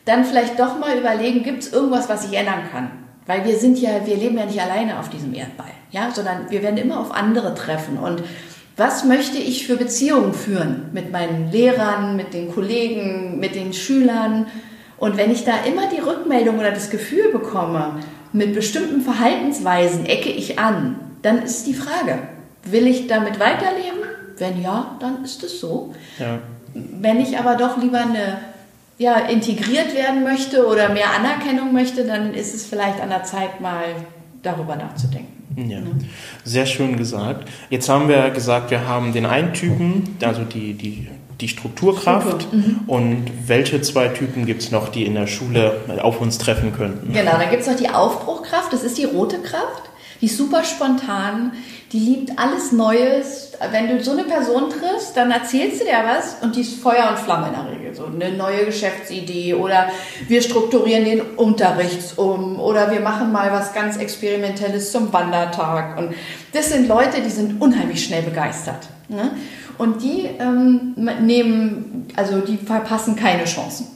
dann 0.05 0.25
vielleicht 0.25 0.59
doch 0.59 0.77
mal 0.77 0.95
überlegen, 0.95 1.41
gibt 1.41 1.63
es 1.63 1.73
irgendwas, 1.73 2.07
was 2.07 2.29
ich 2.29 2.37
ändern 2.37 2.61
kann? 2.71 2.91
Weil 3.25 3.45
wir 3.45 3.57
sind 3.57 3.79
ja, 3.79 4.05
wir 4.05 4.15
leben 4.15 4.37
ja 4.37 4.45
nicht 4.45 4.61
alleine 4.61 4.99
auf 4.99 5.09
diesem 5.09 5.33
Erdball, 5.33 5.71
ja, 5.89 6.11
sondern 6.13 6.51
wir 6.51 6.61
werden 6.61 6.77
immer 6.77 6.99
auf 6.99 7.11
andere 7.11 7.55
treffen. 7.55 7.97
Und 7.97 8.21
was 8.77 9.05
möchte 9.05 9.39
ich 9.39 9.65
für 9.65 9.75
Beziehungen 9.75 10.35
führen 10.35 10.91
mit 10.93 11.11
meinen 11.11 11.51
Lehrern, 11.51 12.15
mit 12.15 12.35
den 12.35 12.53
Kollegen, 12.53 13.39
mit 13.39 13.55
den 13.55 13.73
Schülern? 13.73 14.45
Und 14.97 15.17
wenn 15.17 15.31
ich 15.31 15.45
da 15.45 15.53
immer 15.67 15.89
die 15.89 15.99
Rückmeldung 15.99 16.59
oder 16.59 16.71
das 16.71 16.91
Gefühl 16.91 17.31
bekomme, 17.31 18.01
mit 18.33 18.53
bestimmten 18.53 19.01
Verhaltensweisen 19.01 20.05
ecke 20.05 20.29
ich 20.29 20.59
an, 20.59 20.99
dann 21.23 21.41
ist 21.41 21.65
die 21.65 21.73
Frage, 21.73 22.19
will 22.65 22.85
ich 22.85 23.07
damit 23.07 23.39
weiterleben? 23.39 24.06
Wenn 24.37 24.61
ja, 24.61 24.97
dann 24.99 25.23
ist 25.23 25.43
es 25.43 25.59
so. 25.59 25.93
Ja. 26.19 26.39
Wenn 26.73 27.19
ich 27.19 27.37
aber 27.37 27.55
doch 27.55 27.77
lieber 27.77 27.99
eine, 27.99 28.39
ja, 28.97 29.17
integriert 29.17 29.95
werden 29.95 30.23
möchte 30.23 30.67
oder 30.67 30.89
mehr 30.89 31.11
Anerkennung 31.15 31.73
möchte, 31.73 32.05
dann 32.05 32.33
ist 32.33 32.53
es 32.53 32.65
vielleicht 32.65 33.01
an 33.01 33.09
der 33.09 33.23
Zeit, 33.23 33.61
mal 33.61 33.85
darüber 34.43 34.75
nachzudenken. 34.75 35.37
Ja, 35.55 35.79
sehr 36.43 36.67
schön 36.67 36.97
gesagt. 36.97 37.49
Jetzt 37.71 37.89
haben 37.89 38.07
wir 38.07 38.29
gesagt, 38.29 38.69
wir 38.69 38.87
haben 38.87 39.11
den 39.11 39.25
einen 39.25 39.53
Typen, 39.53 40.15
also 40.21 40.43
die, 40.43 40.73
die, 40.73 41.07
die 41.41 41.47
Strukturkraft. 41.47 42.43
Struktur, 42.43 42.59
mhm. 42.59 42.79
Und 42.85 43.25
welche 43.47 43.81
zwei 43.81 44.09
Typen 44.09 44.45
gibt 44.45 44.61
es 44.61 44.71
noch, 44.71 44.89
die 44.89 45.05
in 45.05 45.15
der 45.15 45.25
Schule 45.25 45.81
auf 46.01 46.21
uns 46.21 46.37
treffen 46.37 46.73
könnten? 46.73 47.11
Genau, 47.11 47.31
dann 47.31 47.49
gibt 47.49 47.63
es 47.63 47.67
noch 47.67 47.75
die 47.75 47.89
Aufbruchkraft, 47.89 48.71
das 48.71 48.83
ist 48.83 48.99
die 48.99 49.05
rote 49.05 49.39
Kraft. 49.39 49.89
Die 50.21 50.25
ist 50.25 50.37
super 50.37 50.63
spontan, 50.63 51.51
die 51.91 51.99
liebt 51.99 52.37
alles 52.37 52.71
Neues. 52.71 53.53
Wenn 53.71 53.87
du 53.87 54.03
so 54.03 54.11
eine 54.11 54.23
Person 54.23 54.69
triffst, 54.69 55.15
dann 55.15 55.31
erzählst 55.31 55.81
du 55.81 55.85
dir 55.85 56.03
was 56.05 56.37
und 56.41 56.55
die 56.55 56.61
ist 56.61 56.79
Feuer 56.81 57.09
und 57.09 57.19
Flamme 57.19 57.47
in 57.47 57.53
der 57.53 57.71
Regel. 57.71 57.95
So 57.95 58.05
eine 58.05 58.35
neue 58.35 58.65
Geschäftsidee 58.65 59.53
oder 59.53 59.87
wir 60.27 60.41
strukturieren 60.41 61.05
den 61.05 61.21
Unterrichts 61.21 62.13
um 62.13 62.59
oder 62.59 62.91
wir 62.91 62.99
machen 62.99 63.31
mal 63.31 63.51
was 63.51 63.73
ganz 63.73 63.97
Experimentelles 63.97 64.91
zum 64.91 65.13
Wandertag. 65.13 65.97
Und 65.97 66.13
das 66.53 66.69
sind 66.69 66.87
Leute, 66.87 67.21
die 67.21 67.29
sind 67.29 67.61
unheimlich 67.61 68.03
schnell 68.03 68.23
begeistert. 68.23 68.87
Ne? 69.07 69.31
Und 69.77 70.01
die 70.01 70.27
ähm, 70.39 70.95
nehmen, 71.21 72.07
also 72.15 72.39
die 72.39 72.57
verpassen 72.57 73.15
keine 73.15 73.45
Chancen. 73.45 73.87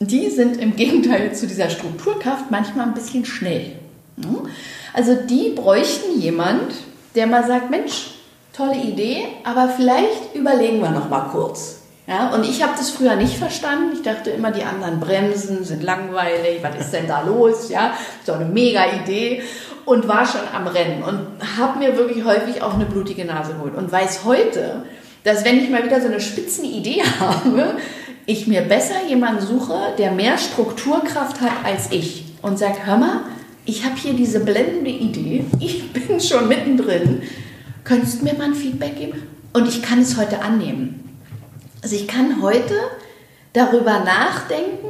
Die 0.00 0.30
sind 0.30 0.56
im 0.56 0.76
Gegenteil 0.76 1.34
zu 1.34 1.46
dieser 1.46 1.70
Strukturkraft 1.70 2.50
manchmal 2.50 2.86
ein 2.86 2.94
bisschen 2.94 3.24
schnell. 3.24 3.76
Ne? 4.16 4.48
Also 4.92 5.14
die 5.14 5.50
bräuchten 5.50 6.20
jemand, 6.20 6.72
der 7.14 7.26
mal 7.26 7.46
sagt, 7.46 7.70
Mensch, 7.70 8.12
tolle 8.52 8.76
Idee, 8.76 9.26
aber 9.44 9.68
vielleicht 9.68 10.34
überlegen 10.34 10.80
wir 10.80 10.90
noch 10.90 11.08
mal 11.08 11.28
kurz. 11.32 11.76
Ja, 12.06 12.30
und 12.34 12.44
ich 12.44 12.60
habe 12.60 12.72
das 12.76 12.90
früher 12.90 13.14
nicht 13.14 13.36
verstanden. 13.36 13.92
Ich 13.94 14.02
dachte 14.02 14.30
immer, 14.30 14.50
die 14.50 14.64
anderen 14.64 14.98
bremsen, 14.98 15.64
sind 15.64 15.82
langweilig, 15.82 16.60
was 16.60 16.74
ist 16.76 16.92
denn 16.92 17.06
da 17.06 17.22
los? 17.22 17.68
Ja, 17.68 17.92
so 18.26 18.32
eine 18.32 18.46
mega 18.46 18.82
Idee 19.02 19.42
und 19.84 20.08
war 20.08 20.26
schon 20.26 20.40
am 20.52 20.66
Rennen 20.66 21.02
und 21.02 21.26
habe 21.56 21.78
mir 21.78 21.96
wirklich 21.96 22.24
häufig 22.24 22.62
auch 22.62 22.74
eine 22.74 22.86
blutige 22.86 23.24
Nase 23.24 23.54
geholt 23.54 23.76
und 23.76 23.92
weiß 23.92 24.24
heute, 24.24 24.84
dass 25.24 25.44
wenn 25.44 25.62
ich 25.62 25.70
mal 25.70 25.84
wieder 25.84 26.00
so 26.00 26.08
eine 26.08 26.20
Spitzenidee 26.20 27.02
habe, 27.20 27.74
ich 28.26 28.46
mir 28.46 28.62
besser 28.62 29.06
jemanden 29.08 29.44
suche, 29.44 29.78
der 29.98 30.12
mehr 30.12 30.36
Strukturkraft 30.38 31.40
hat 31.40 31.52
als 31.64 31.92
ich 31.92 32.24
und 32.42 32.58
sagt, 32.58 32.86
hör 32.86 32.96
mal, 32.96 33.20
ich 33.70 33.84
habe 33.84 33.94
hier 33.94 34.14
diese 34.14 34.40
blendende 34.40 34.90
Idee, 34.90 35.44
ich 35.60 35.92
bin 35.92 36.20
schon 36.20 36.48
mittendrin, 36.48 37.22
könntest 37.84 38.20
du 38.20 38.24
mir 38.24 38.34
mal 38.34 38.48
ein 38.48 38.54
Feedback 38.54 38.96
geben? 38.96 39.22
Und 39.52 39.68
ich 39.68 39.80
kann 39.80 40.00
es 40.00 40.16
heute 40.16 40.42
annehmen. 40.42 41.18
Also 41.80 41.94
ich 41.94 42.08
kann 42.08 42.42
heute 42.42 42.74
darüber 43.52 44.00
nachdenken 44.00 44.88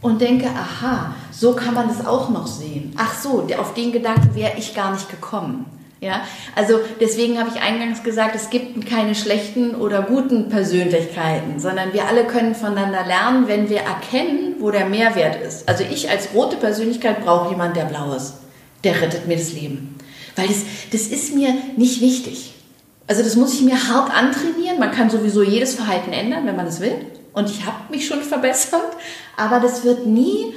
und 0.00 0.20
denke, 0.20 0.46
aha, 0.46 1.14
so 1.32 1.54
kann 1.54 1.74
man 1.74 1.90
es 1.90 2.06
auch 2.06 2.30
noch 2.30 2.46
sehen. 2.46 2.92
Ach 2.96 3.14
so, 3.14 3.46
auf 3.58 3.74
den 3.74 3.90
Gedanken 3.90 4.34
wäre 4.34 4.56
ich 4.56 4.74
gar 4.74 4.92
nicht 4.92 5.10
gekommen. 5.10 5.66
Ja, 6.00 6.22
also 6.54 6.78
deswegen 7.00 7.40
habe 7.40 7.50
ich 7.52 7.60
eingangs 7.60 8.04
gesagt, 8.04 8.36
es 8.36 8.50
gibt 8.50 8.86
keine 8.86 9.16
schlechten 9.16 9.74
oder 9.74 10.02
guten 10.02 10.48
Persönlichkeiten, 10.48 11.58
sondern 11.58 11.92
wir 11.92 12.06
alle 12.06 12.24
können 12.24 12.54
voneinander 12.54 13.04
lernen, 13.04 13.48
wenn 13.48 13.68
wir 13.68 13.80
erkennen, 13.80 14.54
wo 14.60 14.70
der 14.70 14.86
Mehrwert 14.86 15.42
ist. 15.42 15.68
Also 15.68 15.82
ich 15.82 16.08
als 16.08 16.28
rote 16.34 16.56
Persönlichkeit 16.56 17.24
brauche 17.24 17.50
jemanden, 17.50 17.74
der 17.74 17.86
blau 17.86 18.14
ist. 18.14 18.34
Der 18.84 19.00
rettet 19.00 19.26
mir 19.26 19.36
das 19.36 19.52
Leben. 19.52 19.96
Weil 20.36 20.46
das, 20.46 20.58
das 20.92 21.08
ist 21.08 21.34
mir 21.34 21.52
nicht 21.76 22.00
wichtig. 22.00 22.54
Also 23.08 23.24
das 23.24 23.34
muss 23.34 23.54
ich 23.54 23.62
mir 23.62 23.88
hart 23.88 24.14
antrainieren. 24.14 24.78
Man 24.78 24.92
kann 24.92 25.10
sowieso 25.10 25.42
jedes 25.42 25.74
Verhalten 25.74 26.12
ändern, 26.12 26.46
wenn 26.46 26.54
man 26.54 26.68
es 26.68 26.80
will. 26.80 26.94
Und 27.32 27.50
ich 27.50 27.66
habe 27.66 27.90
mich 27.90 28.06
schon 28.06 28.22
verbessert. 28.22 28.96
Aber 29.36 29.58
das 29.58 29.82
wird 29.82 30.06
nie 30.06 30.54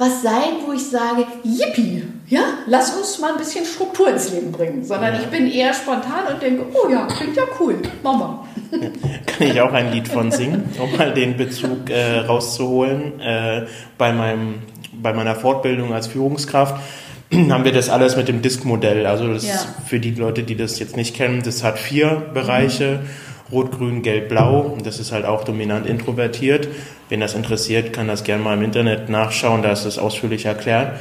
was 0.00 0.22
sein, 0.22 0.64
wo 0.66 0.72
ich 0.72 0.86
sage, 0.86 1.26
yippie, 1.44 2.04
ja, 2.26 2.40
lass 2.66 2.96
uns 2.96 3.18
mal 3.18 3.32
ein 3.32 3.36
bisschen 3.36 3.66
Struktur 3.66 4.08
ins 4.08 4.32
Leben 4.32 4.50
bringen. 4.50 4.82
Sondern 4.82 5.14
ich 5.20 5.26
bin 5.26 5.46
eher 5.46 5.74
spontan 5.74 6.32
und 6.32 6.42
denke, 6.42 6.64
oh 6.72 6.90
ja, 6.90 7.06
klingt 7.06 7.36
ja 7.36 7.42
cool, 7.60 7.76
machen 8.02 8.38
wir. 8.70 8.90
Kann 9.26 9.46
ich 9.46 9.60
auch 9.60 9.74
ein 9.74 9.92
Lied 9.92 10.08
von 10.08 10.32
singen, 10.32 10.70
um 10.80 10.96
mal 10.96 11.12
den 11.12 11.36
Bezug 11.36 11.90
äh, 11.90 12.20
rauszuholen. 12.20 13.20
Äh, 13.20 13.66
bei, 13.98 14.14
meinem, 14.14 14.62
bei 14.94 15.12
meiner 15.12 15.34
Fortbildung 15.34 15.92
als 15.92 16.06
Führungskraft 16.06 16.80
haben 17.32 17.64
wir 17.64 17.72
das 17.72 17.90
alles 17.90 18.16
mit 18.16 18.26
dem 18.26 18.40
Disk-Modell. 18.40 19.04
Also 19.04 19.30
das 19.34 19.46
ja. 19.46 19.54
für 19.84 20.00
die 20.00 20.12
Leute, 20.12 20.44
die 20.44 20.56
das 20.56 20.78
jetzt 20.78 20.96
nicht 20.96 21.14
kennen, 21.14 21.42
das 21.44 21.62
hat 21.62 21.78
vier 21.78 22.22
Bereiche. 22.32 23.00
Mhm 23.02 23.29
Rot, 23.52 23.72
Grün, 23.72 24.02
Gelb, 24.02 24.28
Blau. 24.28 24.76
Das 24.82 24.98
ist 24.98 25.12
halt 25.12 25.24
auch 25.24 25.44
dominant 25.44 25.86
introvertiert. 25.86 26.68
Wen 27.08 27.20
das 27.20 27.34
interessiert, 27.34 27.92
kann 27.92 28.08
das 28.08 28.24
gerne 28.24 28.42
mal 28.42 28.56
im 28.56 28.62
Internet 28.62 29.08
nachschauen, 29.08 29.62
da 29.62 29.72
ist 29.72 29.84
das 29.84 29.98
ausführlich 29.98 30.44
erklärt. 30.44 31.00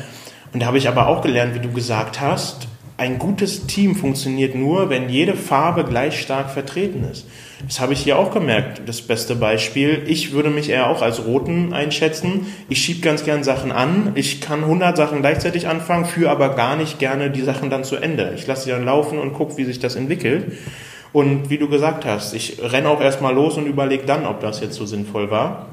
Und 0.53 0.62
da 0.62 0.65
habe 0.65 0.77
ich 0.77 0.88
aber 0.88 1.08
auch 1.08 1.22
gelernt, 1.22 1.53
wie 1.56 1.60
du 1.60 1.72
gesagt 1.72 2.20
hast, 2.20 2.68
ein 3.00 3.18
gutes 3.18 3.65
Team 3.65 3.96
funktioniert 3.96 4.56
nur, 4.56 4.89
wenn 4.89 5.08
jede 5.08 5.36
Farbe 5.36 5.86
gleich 5.86 6.20
stark 6.20 6.50
vertreten 6.50 7.08
ist. 7.10 7.25
Das 7.65 7.79
habe 7.79 7.94
ich 7.94 8.01
hier 8.01 8.20
auch 8.20 8.32
gemerkt. 8.34 8.82
Das 8.88 9.01
beste 9.01 9.38
Beispiel. 9.38 10.03
Ich 10.08 10.34
würde 10.34 10.50
mich 10.50 10.70
eher 10.70 10.89
auch 10.89 11.01
als 11.01 11.25
Roten 11.25 11.72
einschätzen. 11.72 12.48
Ich 12.68 12.82
schiebe 12.82 13.00
ganz 13.00 13.24
gern 13.24 13.46
Sachen 13.46 13.72
an. 13.72 14.12
Ich 14.15 14.41
kann 14.41 14.63
100 14.63 14.98
Sachen 14.98 15.22
gleichzeitig 15.22 15.70
anfangen, 15.70 16.03
führe 16.03 16.29
aber 16.29 16.56
gar 16.58 16.75
nicht 16.75 17.00
gerne 17.00 17.32
die 17.32 17.41
Sachen 17.41 17.70
dann 17.70 17.86
zu 17.86 17.96
Ende. 17.96 18.34
Ich 18.36 18.48
lasse 18.48 18.65
sie 18.65 18.72
dann 18.72 18.84
laufen 18.84 19.18
und 19.18 19.32
gucke, 19.32 19.56
wie 19.56 19.63
sich 19.63 19.79
das 19.79 19.96
entwickelt. 19.96 20.51
Und 21.11 21.49
wie 21.49 21.57
du 21.57 21.67
gesagt 21.67 22.05
hast, 22.05 22.33
ich 22.33 22.61
renne 22.61 22.89
auch 22.89 23.01
erstmal 23.01 23.33
los 23.33 23.57
und 23.57 23.65
überlege 23.65 24.05
dann, 24.05 24.25
ob 24.25 24.41
das 24.41 24.59
jetzt 24.61 24.75
so 24.75 24.85
sinnvoll 24.85 25.31
war. 25.31 25.67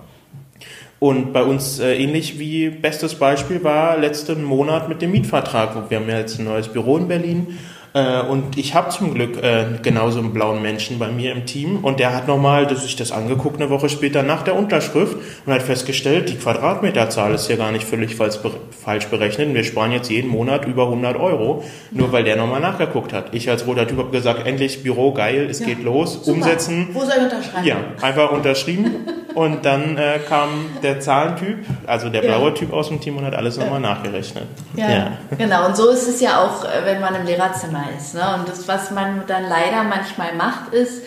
Und 0.98 1.34
bei 1.34 1.42
uns 1.42 1.78
äh, 1.78 1.94
ähnlich 1.94 2.38
wie 2.38 2.70
bestes 2.70 3.16
Beispiel 3.16 3.62
war 3.62 3.98
letzten 3.98 4.42
Monat 4.42 4.88
mit 4.88 5.02
dem 5.02 5.12
Mietvertrag. 5.12 5.90
Wir 5.90 5.98
haben 5.98 6.08
ja 6.08 6.18
jetzt 6.18 6.38
ein 6.38 6.46
neues 6.46 6.68
Büro 6.68 6.96
in 6.96 7.06
Berlin 7.06 7.58
äh, 7.96 8.20
und 8.20 8.58
ich 8.58 8.74
habe 8.74 8.90
zum 8.90 9.14
Glück 9.14 9.42
äh, 9.42 9.64
genauso 9.80 10.18
einen 10.18 10.34
blauen 10.34 10.60
Menschen 10.60 10.98
bei 10.98 11.08
mir 11.08 11.32
im 11.32 11.46
Team. 11.46 11.78
Und 11.82 11.98
der 11.98 12.14
hat 12.14 12.28
nochmal 12.28 12.68
sich 12.76 12.94
das 12.94 13.10
angeguckt 13.10 13.58
eine 13.58 13.70
Woche 13.70 13.88
später 13.88 14.22
nach 14.22 14.42
der 14.42 14.54
Unterschrift 14.54 15.16
und 15.46 15.52
hat 15.52 15.62
festgestellt, 15.62 16.28
die 16.28 16.36
Quadratmeterzahl 16.36 17.34
ist 17.34 17.48
ja 17.48 17.56
gar 17.56 17.72
nicht 17.72 17.84
völlig 17.84 18.14
falsch 18.14 19.06
berechnet. 19.06 19.54
Wir 19.54 19.64
sparen 19.64 19.92
jetzt 19.92 20.10
jeden 20.10 20.28
Monat 20.28 20.66
über 20.66 20.84
100 20.84 21.16
Euro, 21.16 21.64
nur 21.90 22.12
weil 22.12 22.24
der 22.24 22.36
nochmal 22.36 22.60
nachgeguckt 22.60 23.14
hat. 23.14 23.34
Ich 23.34 23.48
als 23.48 23.66
roter 23.66 23.88
Typ 23.88 23.96
habe 23.96 24.10
gesagt, 24.10 24.46
endlich 24.46 24.82
Büro, 24.82 25.12
geil, 25.12 25.46
es 25.48 25.60
ja. 25.60 25.66
geht 25.66 25.82
los, 25.82 26.24
Super. 26.24 26.32
umsetzen. 26.32 26.88
Wo 26.92 27.00
soll 27.00 27.14
ich 27.16 27.22
unterschreiben? 27.22 27.66
Ja, 27.66 27.76
einfach 28.02 28.30
unterschrieben. 28.30 29.06
und 29.36 29.66
dann 29.66 29.98
äh, 29.98 30.18
kam 30.26 30.48
der 30.82 30.98
Zahlentyp, 31.00 31.58
also 31.86 32.08
der 32.08 32.22
blaue 32.22 32.48
ja. 32.48 32.54
Typ 32.54 32.72
aus 32.72 32.88
dem 32.88 33.00
Team 33.00 33.18
und 33.18 33.24
hat 33.24 33.34
alles 33.34 33.58
nochmal 33.58 33.80
nachgerechnet. 33.80 34.44
Ja, 34.74 34.90
ja, 34.90 35.12
genau. 35.36 35.66
Und 35.66 35.76
so 35.76 35.90
ist 35.90 36.08
es 36.08 36.22
ja 36.22 36.42
auch, 36.42 36.64
äh, 36.64 36.84
wenn 36.84 37.00
man 37.00 37.14
im 37.14 37.26
Lehrerzimmer 37.26 37.85
ist. 37.96 38.14
Ne? 38.14 38.22
Und 38.38 38.48
das, 38.48 38.68
was 38.68 38.90
man 38.90 39.24
dann 39.26 39.48
leider 39.48 39.84
manchmal 39.84 40.34
macht, 40.34 40.72
ist, 40.72 41.02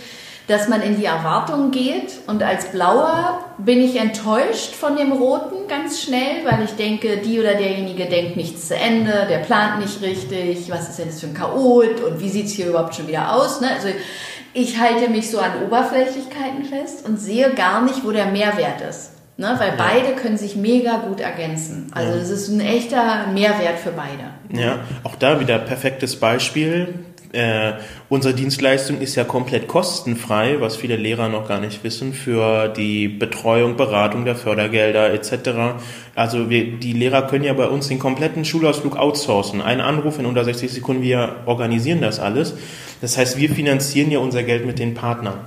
dass 0.49 0.67
man 0.67 0.81
in 0.81 0.97
die 0.97 1.05
Erwartung 1.05 1.69
geht 1.69 2.11
und 2.25 2.41
als 2.41 2.71
Blauer 2.71 3.45
bin 3.59 3.79
ich 3.81 3.97
enttäuscht 3.97 4.73
von 4.73 4.97
dem 4.97 5.11
Roten 5.11 5.67
ganz 5.67 6.01
schnell, 6.01 6.43
weil 6.43 6.63
ich 6.63 6.71
denke, 6.71 7.17
die 7.17 7.39
oder 7.39 7.53
derjenige 7.53 8.07
denkt 8.07 8.35
nichts 8.35 8.67
zu 8.67 8.75
Ende, 8.75 9.27
der 9.29 9.37
plant 9.39 9.79
nicht 9.79 10.01
richtig, 10.01 10.71
was 10.71 10.89
ist 10.89 10.97
denn 10.97 11.09
das 11.09 11.19
für 11.19 11.27
ein 11.27 11.35
Chaot 11.35 12.01
und 12.01 12.19
wie 12.19 12.29
sieht 12.29 12.47
es 12.47 12.53
hier 12.53 12.69
überhaupt 12.69 12.95
schon 12.95 13.07
wieder 13.07 13.35
aus. 13.35 13.61
Ne? 13.61 13.69
Also 13.69 13.89
ich 14.53 14.79
halte 14.79 15.07
mich 15.09 15.29
so 15.29 15.37
an 15.37 15.51
Oberflächlichkeiten 15.67 16.65
fest 16.65 17.05
und 17.05 17.19
sehe 17.19 17.53
gar 17.53 17.83
nicht, 17.83 18.03
wo 18.03 18.09
der 18.09 18.25
Mehrwert 18.25 18.81
ist. 18.81 19.11
Ne? 19.37 19.53
Weil 19.59 19.69
ja. 19.69 19.75
beide 19.77 20.15
können 20.15 20.37
sich 20.37 20.55
mega 20.55 20.97
gut 20.97 21.19
ergänzen. 21.19 21.91
Also 21.93 22.17
es 22.17 22.29
ja. 22.29 22.35
ist 22.35 22.49
ein 22.49 22.59
echter 22.59 23.27
Mehrwert 23.27 23.77
für 23.77 23.91
beide. 23.91 24.31
Ja, 24.51 24.79
auch 25.03 25.15
da 25.15 25.39
wieder 25.39 25.59
perfektes 25.59 26.15
Beispiel. 26.15 26.95
Äh, 27.31 27.73
unsere 28.09 28.33
Dienstleistung 28.33 28.99
ist 29.01 29.15
ja 29.15 29.23
komplett 29.23 29.67
kostenfrei, 29.67 30.59
was 30.59 30.75
viele 30.75 30.95
Lehrer 30.95 31.29
noch 31.29 31.47
gar 31.47 31.59
nicht 31.59 31.83
wissen, 31.83 32.13
für 32.13 32.69
die 32.69 33.07
Betreuung, 33.07 33.77
Beratung 33.77 34.25
der 34.25 34.35
Fördergelder 34.35 35.13
etc. 35.13 35.79
Also 36.15 36.49
wir, 36.49 36.79
die 36.79 36.93
Lehrer 36.93 37.27
können 37.27 37.43
ja 37.43 37.53
bei 37.53 37.67
uns 37.67 37.87
den 37.87 37.99
kompletten 37.99 38.45
Schulausflug 38.45 38.97
outsourcen. 38.97 39.61
Ein 39.61 39.79
Anruf 39.79 40.17
in 40.17 40.25
unter 40.25 40.43
60 40.43 40.71
Sekunden, 40.71 41.03
wir 41.03 41.35
organisieren 41.45 42.01
das 42.01 42.19
alles. 42.19 42.55
Das 43.01 43.15
heißt, 43.15 43.37
wir 43.37 43.51
finanzieren 43.51 44.09
ja 44.09 44.17
unser 44.17 44.41
Geld 44.41 44.65
mit 44.65 44.79
den 44.79 44.95
Partnern. 44.95 45.39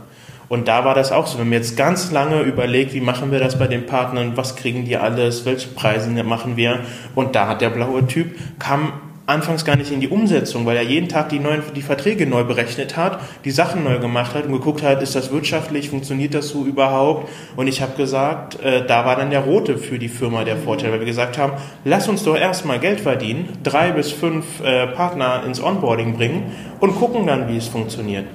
Und 0.52 0.68
da 0.68 0.84
war 0.84 0.94
das 0.94 1.12
auch 1.12 1.26
so. 1.26 1.38
Wir 1.38 1.46
haben 1.46 1.52
jetzt 1.54 1.78
ganz 1.78 2.12
lange 2.12 2.42
überlegt, 2.42 2.92
wie 2.92 3.00
machen 3.00 3.32
wir 3.32 3.38
das 3.38 3.58
bei 3.58 3.68
den 3.68 3.86
Partnern, 3.86 4.36
was 4.36 4.54
kriegen 4.54 4.84
die 4.84 4.98
alles, 4.98 5.46
welche 5.46 5.68
Preise 5.68 6.10
machen 6.24 6.58
wir. 6.58 6.80
Und 7.14 7.34
da 7.34 7.48
hat 7.48 7.62
der 7.62 7.70
blaue 7.70 8.06
Typ, 8.06 8.36
kam 8.58 8.92
anfangs 9.24 9.64
gar 9.64 9.76
nicht 9.76 9.90
in 9.90 10.00
die 10.00 10.08
Umsetzung, 10.08 10.66
weil 10.66 10.76
er 10.76 10.82
jeden 10.82 11.08
Tag 11.08 11.30
die 11.30 11.38
neuen, 11.38 11.62
die 11.74 11.80
Verträge 11.80 12.26
neu 12.26 12.44
berechnet 12.44 12.98
hat, 12.98 13.18
die 13.46 13.50
Sachen 13.50 13.82
neu 13.82 13.98
gemacht 13.98 14.34
hat 14.34 14.44
und 14.44 14.52
geguckt 14.52 14.82
hat, 14.82 15.00
ist 15.00 15.14
das 15.14 15.32
wirtschaftlich, 15.32 15.88
funktioniert 15.88 16.34
das 16.34 16.50
so 16.50 16.66
überhaupt? 16.66 17.30
Und 17.56 17.66
ich 17.66 17.80
habe 17.80 17.96
gesagt, 17.96 18.60
äh, 18.60 18.86
da 18.86 19.06
war 19.06 19.16
dann 19.16 19.30
der 19.30 19.40
rote 19.40 19.78
für 19.78 19.98
die 19.98 20.10
Firma 20.10 20.44
der 20.44 20.58
Vorteil, 20.58 20.92
weil 20.92 20.98
wir 20.98 21.06
gesagt 21.06 21.38
haben, 21.38 21.54
lass 21.86 22.08
uns 22.08 22.24
doch 22.24 22.36
erstmal 22.36 22.78
Geld 22.78 23.00
verdienen, 23.00 23.48
drei 23.62 23.92
bis 23.92 24.12
fünf 24.12 24.60
äh, 24.60 24.88
Partner 24.88 25.44
ins 25.46 25.62
Onboarding 25.62 26.14
bringen 26.14 26.52
und 26.78 26.94
gucken 26.96 27.26
dann, 27.26 27.48
wie 27.48 27.56
es 27.56 27.68
funktioniert. 27.68 28.26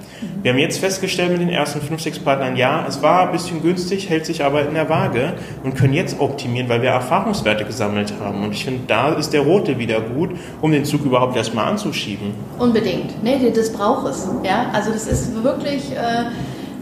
Wir 0.41 0.51
haben 0.51 0.59
jetzt 0.59 0.79
festgestellt 0.79 1.31
mit 1.31 1.41
den 1.41 1.49
ersten 1.49 1.81
fünf, 1.81 2.01
sechs 2.01 2.19
Partnern, 2.19 2.55
ja, 2.55 2.85
es 2.87 3.01
war 3.01 3.27
ein 3.27 3.31
bisschen 3.31 3.61
günstig, 3.61 4.09
hält 4.09 4.25
sich 4.25 4.43
aber 4.43 4.67
in 4.67 4.73
der 4.73 4.89
Waage 4.89 5.33
und 5.63 5.75
können 5.75 5.93
jetzt 5.93 6.19
optimieren, 6.19 6.69
weil 6.69 6.81
wir 6.81 6.89
Erfahrungswerte 6.89 7.65
gesammelt 7.65 8.13
haben. 8.19 8.43
Und 8.43 8.51
ich 8.51 8.65
finde, 8.65 8.81
da 8.87 9.13
ist 9.13 9.31
der 9.33 9.41
rote 9.41 9.77
wieder 9.77 10.01
gut, 10.01 10.31
um 10.61 10.71
den 10.71 10.85
Zug 10.85 11.05
überhaupt 11.05 11.35
erstmal 11.35 11.65
anzuschieben. 11.65 12.33
Unbedingt. 12.57 13.23
Nee, 13.23 13.51
das 13.53 13.71
braucht 13.71 14.07
es. 14.07 14.27
Ja? 14.43 14.67
Also 14.73 14.91
das 14.91 15.07
ist 15.07 15.43
wirklich 15.43 15.91
äh, 15.91 16.31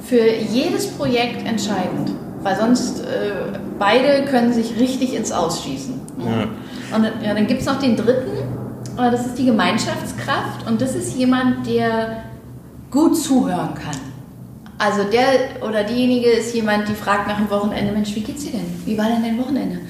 für 0.04 0.26
jedes 0.52 0.88
Projekt 0.88 1.46
entscheidend. 1.48 2.12
Weil 2.42 2.58
sonst 2.58 3.00
äh, 3.00 3.58
beide 3.80 4.26
können 4.26 4.54
sich 4.54 4.80
richtig 4.80 5.16
ins 5.16 5.32
Ausschießen. 5.32 6.00
Ja. 6.20 6.96
Und 6.96 7.04
ja, 7.26 7.34
dann 7.34 7.48
gibt 7.48 7.62
es 7.62 7.66
noch 7.66 7.80
den 7.80 7.96
dritten, 7.96 8.38
äh, 9.00 9.10
das 9.10 9.26
ist 9.26 9.38
die 9.40 9.46
Gemeinschaftskraft. 9.46 10.68
Und 10.68 10.80
das 10.80 10.94
ist 10.94 11.18
jemand, 11.18 11.66
der 11.66 12.24
gut 12.96 13.16
zuhören 13.16 13.76
kann. 13.76 13.96
Also 14.80 15.04
der 15.04 15.64
oder 15.64 15.84
diejenige 15.84 16.32
ist 16.32 16.56
jemand, 16.56 16.90
die 16.90 16.96
fragt 16.96 17.28
nach 17.28 17.38
dem 17.38 17.50
Wochenende, 17.50 17.94
Mensch, 17.94 18.16
wie 18.16 18.22
geht's 18.22 18.44
dir 18.44 18.54
denn? 18.54 18.82
Wie 18.86 18.98
war 18.98 19.06
denn 19.06 19.22
dein 19.22 19.38
Wochenende? 19.38 19.82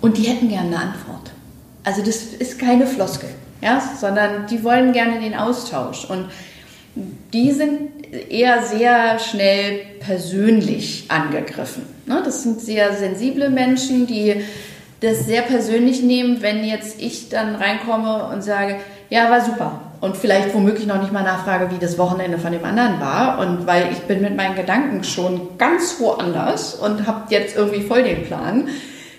Und 0.00 0.16
die 0.16 0.22
hätten 0.22 0.48
gerne 0.48 0.68
eine 0.68 0.78
Antwort. 0.78 1.32
Also 1.82 2.02
das 2.02 2.16
ist 2.16 2.58
keine 2.58 2.86
Floskel 2.86 3.30
ja, 3.62 3.82
sondern 3.98 4.46
die 4.46 4.64
wollen 4.64 4.92
gerne 4.92 5.20
den 5.20 5.34
Austausch. 5.34 6.04
Und 6.06 6.30
die 7.32 7.52
sind 7.52 7.90
eher 8.28 8.62
sehr 8.62 9.18
schnell 9.18 9.80
persönlich 10.00 11.04
angegriffen. 11.08 11.82
Ne? 12.06 12.22
Das 12.24 12.42
sind 12.42 12.60
sehr 12.60 12.94
sensible 12.94 13.50
Menschen, 13.50 14.06
die 14.06 14.42
das 15.00 15.26
sehr 15.26 15.42
persönlich 15.42 16.02
nehmen, 16.02 16.42
wenn 16.42 16.64
jetzt 16.64 17.00
ich 17.00 17.28
dann 17.28 17.54
reinkomme 17.54 18.26
und 18.26 18.42
sage, 18.42 18.76
ja, 19.08 19.30
war 19.30 19.44
super. 19.44 19.80
Und 20.00 20.16
vielleicht 20.16 20.54
womöglich 20.54 20.86
noch 20.86 21.00
nicht 21.00 21.12
mal 21.12 21.22
nachfrage, 21.22 21.70
wie 21.70 21.78
das 21.78 21.98
Wochenende 21.98 22.38
von 22.38 22.52
dem 22.52 22.64
anderen 22.64 23.00
war. 23.00 23.38
Und 23.38 23.66
weil 23.66 23.92
ich 23.92 23.98
bin 24.00 24.22
mit 24.22 24.34
meinen 24.34 24.56
Gedanken 24.56 25.04
schon 25.04 25.58
ganz 25.58 25.96
woanders 26.00 26.74
und 26.74 27.06
habe 27.06 27.24
jetzt 27.28 27.54
irgendwie 27.54 27.82
voll 27.82 28.02
den 28.02 28.24
Plan, 28.24 28.68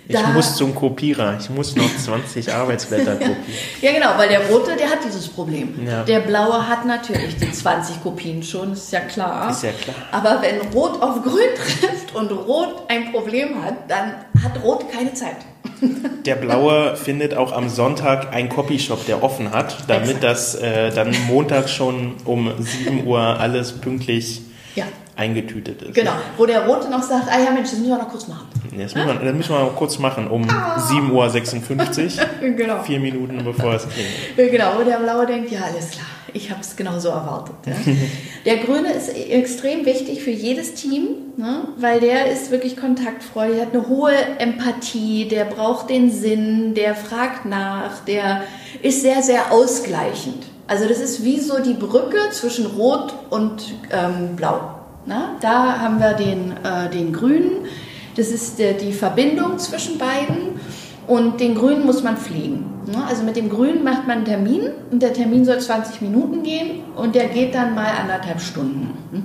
Ich 0.07 0.27
muss 0.33 0.55
zum 0.55 0.75
Kopierer. 0.75 1.37
Ich 1.39 1.49
muss 1.49 1.75
noch 1.75 1.85
20 2.03 2.51
Arbeitsblätter 2.51 3.13
kopieren. 3.13 3.37
Ja, 3.81 3.91
genau, 3.93 4.09
weil 4.17 4.27
der 4.29 4.47
rote, 4.49 4.75
der 4.75 4.89
hat 4.89 4.99
dieses 5.05 5.27
Problem. 5.27 5.87
Ja. 5.87 6.03
Der 6.03 6.19
blaue 6.21 6.67
hat 6.67 6.85
natürlich 6.85 7.37
die 7.37 7.51
20 7.51 8.01
Kopien 8.03 8.43
schon, 8.43 8.73
ist 8.73 8.91
ja 8.91 9.01
klar. 9.01 9.51
Ist 9.51 9.63
ja 9.63 9.71
klar. 9.71 9.95
Aber 10.11 10.41
wenn 10.41 10.59
rot 10.73 11.01
auf 11.01 11.21
grün 11.23 11.53
trifft 11.55 12.13
und 12.15 12.31
rot 12.31 12.83
ein 12.89 13.11
Problem 13.11 13.63
hat, 13.63 13.75
dann 13.87 14.15
hat 14.43 14.61
rot 14.63 14.91
keine 14.91 15.13
Zeit. 15.13 15.37
Der 16.25 16.35
Blaue 16.35 16.95
findet 16.95 17.35
auch 17.35 17.51
am 17.51 17.69
Sonntag 17.69 18.33
einen 18.33 18.49
Copyshop, 18.49 19.05
der 19.05 19.23
offen 19.23 19.51
hat, 19.51 19.77
damit 19.87 20.21
das 20.23 20.55
äh, 20.55 20.91
dann 20.91 21.15
Montag 21.27 21.69
schon 21.69 22.13
um 22.25 22.51
7 22.59 23.05
Uhr 23.07 23.19
alles 23.19 23.73
pünktlich 23.73 24.41
Ja. 24.75 24.85
eingetütet 25.15 25.81
ist. 25.81 25.93
Genau, 25.93 26.11
wo 26.37 26.45
der 26.45 26.65
rote 26.65 26.89
noch 26.89 27.03
sagt, 27.03 27.27
ah 27.29 27.37
ja 27.43 27.51
Mensch, 27.51 27.69
das 27.69 27.79
müssen 27.79 27.89
wir 27.91 27.97
noch 27.97 28.09
kurz 28.09 28.27
machen. 28.27 28.47
Das 28.77 28.95
müssen, 28.95 29.07
wir, 29.07 29.13
das 29.15 29.33
müssen 29.35 29.49
wir 29.53 29.59
mal 29.59 29.71
kurz 29.71 29.99
machen, 29.99 30.27
um 30.27 30.43
7.56 30.43 32.17
Uhr, 32.17 32.51
Genau. 32.55 32.81
vier 32.83 32.99
Minuten 32.99 33.43
bevor 33.43 33.73
es 33.73 33.85
klingelt. 33.89 34.51
Genau, 34.51 34.71
wo 34.79 34.83
der 34.83 34.97
Blaue 34.97 35.25
denkt, 35.25 35.51
ja, 35.51 35.59
alles 35.61 35.91
klar, 35.91 36.05
ich 36.33 36.49
habe 36.49 36.61
es 36.61 36.75
genauso 36.75 37.09
erwartet. 37.09 37.55
Ja. 37.65 37.73
Der 38.45 38.57
Grüne 38.57 38.91
ist 38.93 39.09
extrem 39.09 39.85
wichtig 39.85 40.23
für 40.23 40.31
jedes 40.31 40.73
Team, 40.73 41.09
ne, 41.37 41.65
weil 41.77 41.99
der 41.99 42.31
ist 42.31 42.49
wirklich 42.49 42.75
kontaktfreudig, 42.75 43.55
der 43.57 43.65
hat 43.67 43.73
eine 43.75 43.87
hohe 43.87 44.13
Empathie, 44.39 45.27
der 45.27 45.45
braucht 45.45 45.91
den 45.91 46.09
Sinn, 46.09 46.73
der 46.73 46.95
fragt 46.95 47.45
nach, 47.45 47.99
der 48.07 48.43
ist 48.81 49.01
sehr, 49.03 49.21
sehr 49.21 49.51
ausgleichend. 49.51 50.45
Also 50.71 50.87
das 50.87 50.99
ist 50.99 51.25
wie 51.25 51.37
so 51.37 51.59
die 51.59 51.73
Brücke 51.73 52.15
zwischen 52.31 52.65
Rot 52.65 53.13
und 53.29 53.73
ähm, 53.91 54.37
Blau. 54.37 54.73
Na, 55.05 55.35
da 55.41 55.77
haben 55.81 55.99
wir 55.99 56.13
den, 56.13 56.53
äh, 56.63 56.89
den 56.89 57.11
Grünen, 57.11 57.65
das 58.15 58.29
ist 58.29 58.57
der, 58.57 58.75
die 58.75 58.93
Verbindung 58.93 59.59
zwischen 59.59 59.97
beiden. 59.97 60.61
Und 61.07 61.41
den 61.41 61.55
Grünen 61.55 61.85
muss 61.85 62.03
man 62.03 62.15
pflegen. 62.15 62.63
Ne? 62.85 63.03
Also 63.05 63.23
mit 63.23 63.35
dem 63.35 63.49
Grünen 63.49 63.83
macht 63.83 64.07
man 64.07 64.19
einen 64.19 64.25
Termin 64.25 64.69
und 64.89 65.01
der 65.01 65.11
Termin 65.11 65.43
soll 65.43 65.59
20 65.59 65.99
Minuten 65.99 66.41
gehen 66.41 66.83
und 66.95 67.15
der 67.15 67.27
geht 67.27 67.53
dann 67.53 67.75
mal 67.75 67.91
anderthalb 67.99 68.39
Stunden. 68.39 68.93
Hm? 69.11 69.23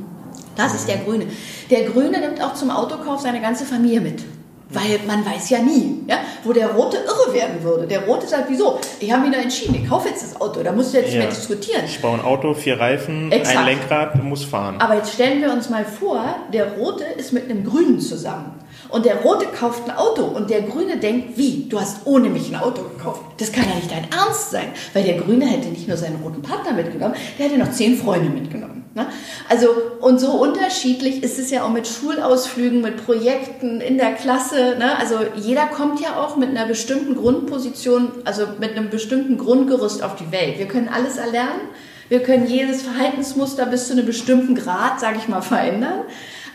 Das 0.56 0.74
ist 0.74 0.88
der 0.88 0.96
Grüne. 0.96 1.26
Der 1.70 1.84
Grüne 1.84 2.18
nimmt 2.18 2.42
auch 2.42 2.54
zum 2.54 2.72
Autokauf 2.72 3.20
seine 3.20 3.40
ganze 3.40 3.64
Familie 3.64 4.00
mit. 4.00 4.24
Weil 4.68 4.98
man 5.06 5.24
weiß 5.24 5.50
ja 5.50 5.60
nie, 5.60 6.02
ja, 6.08 6.16
wo 6.42 6.52
der 6.52 6.68
Rote 6.72 6.96
irre 6.96 7.32
werden 7.32 7.62
würde. 7.62 7.86
Der 7.86 8.04
Rote 8.04 8.26
sagt, 8.26 8.46
wieso? 8.48 8.80
Ich 8.98 9.12
habe 9.12 9.22
mich 9.22 9.30
da 9.36 9.40
entschieden, 9.40 9.76
ich 9.80 9.88
kaufe 9.88 10.08
jetzt 10.08 10.24
das 10.24 10.40
Auto, 10.40 10.60
da 10.64 10.72
musst 10.72 10.92
du 10.92 10.96
jetzt 10.98 11.06
nicht 11.06 11.14
Ja. 11.14 11.20
mehr 11.20 11.28
diskutieren. 11.30 11.82
Ich 11.86 12.00
baue 12.02 12.14
ein 12.14 12.24
Auto, 12.24 12.52
vier 12.52 12.80
Reifen, 12.80 13.30
Exakt. 13.30 13.58
ein 13.58 13.64
Lenkrad, 13.66 14.22
muss 14.24 14.44
fahren. 14.44 14.76
Aber 14.80 14.96
jetzt 14.96 15.12
stellen 15.14 15.40
wir 15.40 15.52
uns 15.52 15.70
mal 15.70 15.84
vor, 15.84 16.24
der 16.52 16.72
Rote 16.72 17.04
ist 17.04 17.32
mit 17.32 17.48
einem 17.48 17.64
Grünen 17.64 18.00
zusammen. 18.00 18.54
Und 18.88 19.04
der 19.04 19.16
Rote 19.16 19.46
kauft 19.46 19.88
ein 19.88 19.96
Auto 19.96 20.24
und 20.24 20.50
der 20.50 20.62
Grüne 20.62 20.96
denkt, 20.98 21.36
wie, 21.36 21.66
du 21.68 21.80
hast 21.80 22.06
ohne 22.06 22.28
mich 22.28 22.48
ein 22.48 22.60
Auto 22.60 22.82
gekauft. 22.82 23.22
Das 23.38 23.52
kann 23.52 23.64
ja 23.68 23.74
nicht 23.74 23.90
dein 23.90 24.10
Ernst 24.10 24.50
sein. 24.50 24.68
Weil 24.92 25.04
der 25.04 25.18
Grüne 25.18 25.46
hätte 25.46 25.68
nicht 25.68 25.88
nur 25.88 25.96
seinen 25.96 26.22
roten 26.22 26.42
Partner 26.42 26.72
mitgenommen, 26.72 27.14
der 27.38 27.46
hätte 27.46 27.58
noch 27.58 27.70
zehn 27.70 27.98
Freunde 27.98 28.30
mitgenommen. 28.30 28.84
Ne? 28.94 29.06
Also, 29.48 29.68
und 30.00 30.18
so 30.18 30.32
unterschiedlich 30.32 31.22
ist 31.22 31.38
es 31.38 31.50
ja 31.50 31.64
auch 31.64 31.70
mit 31.70 31.86
Schulausflügen, 31.86 32.80
mit 32.80 33.04
Projekten 33.04 33.82
in 33.82 33.98
der 33.98 34.14
Klasse. 34.14 34.76
Ne? 34.78 34.98
Also 34.98 35.16
jeder 35.36 35.66
kommt 35.66 36.00
ja 36.00 36.16
auch 36.18 36.36
mit 36.36 36.48
einer 36.48 36.64
bestimmten 36.64 37.14
Grundposition, 37.14 38.10
also 38.24 38.44
mit 38.58 38.74
einem 38.74 38.88
bestimmten 38.88 39.36
Grundgerüst 39.36 40.02
auf 40.02 40.16
die 40.16 40.32
Welt. 40.32 40.58
Wir 40.58 40.66
können 40.66 40.88
alles 40.88 41.18
erlernen. 41.18 41.60
Wir 42.08 42.22
können 42.22 42.46
jedes 42.46 42.82
Verhaltensmuster 42.82 43.66
bis 43.66 43.88
zu 43.88 43.92
einem 43.92 44.06
bestimmten 44.06 44.54
Grad, 44.54 45.00
sage 45.00 45.18
ich 45.18 45.28
mal, 45.28 45.42
verändern. 45.42 46.02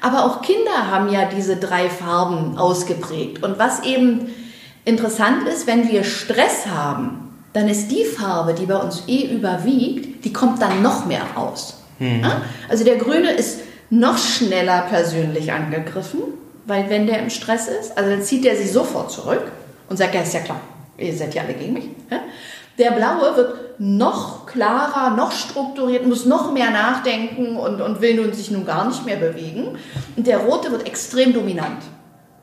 Aber 0.01 0.25
auch 0.25 0.41
Kinder 0.41 0.89
haben 0.89 1.10
ja 1.10 1.25
diese 1.25 1.58
drei 1.58 1.89
Farben 1.89 2.58
ausgeprägt. 2.58 3.43
Und 3.43 3.60
was 3.60 3.84
eben 3.84 4.34
interessant 4.84 5.48
ist, 5.48 5.67
wenn 5.67 5.89
wir 5.89 6.03
Stress 6.03 6.65
haben, 6.67 7.31
dann 7.53 7.67
ist 7.67 7.89
die 7.89 8.03
Farbe, 8.05 8.53
die 8.53 8.65
bei 8.65 8.77
uns 8.77 9.03
eh 9.08 9.27
überwiegt, 9.27 10.25
die 10.25 10.34
kommt 10.34 10.62
dann 10.62 10.81
noch 10.81 11.05
mehr 11.05 11.24
raus. 11.36 11.77
Ja? 12.00 12.41
Also 12.70 12.84
der 12.84 12.96
Grüne 12.96 13.31
ist 13.31 13.60
noch 13.89 14.17
schneller 14.17 14.84
persönlich 14.89 15.51
angegriffen, 15.51 16.22
weil 16.65 16.89
wenn 16.89 17.08
der 17.08 17.20
im 17.20 17.29
Stress 17.29 17.67
ist, 17.67 17.98
also 17.98 18.10
dann 18.10 18.24
zieht 18.24 18.46
er 18.46 18.55
sich 18.55 18.72
sofort 18.72 19.12
zurück 19.12 19.51
und 19.89 19.98
sagt, 19.98 20.15
ja, 20.15 20.22
ist 20.22 20.34
ja 20.34 20.39
klar, 20.39 20.62
ihr 20.98 21.13
seid 21.13 21.36
ja 21.36 21.43
alle 21.43 21.53
gegen 21.53 21.74
mich. 21.74 21.89
Der 22.77 22.92
Blaue 22.92 23.35
wird 23.35 23.79
noch 23.79 24.41
klarer, 24.51 25.16
noch 25.16 25.31
strukturiert, 25.31 26.05
muss 26.05 26.25
noch 26.25 26.51
mehr 26.51 26.72
nachdenken 26.72 27.57
und, 27.57 27.81
und 27.81 28.01
will 28.01 28.16
nun 28.16 28.33
sich 28.33 28.51
nun 28.51 28.66
gar 28.66 28.87
nicht 28.87 29.05
mehr 29.05 29.18
bewegen. 29.18 29.77
Und 30.16 30.27
der 30.27 30.40
Rote 30.40 30.72
wird 30.72 30.85
extrem 30.87 31.33
dominant. 31.33 31.81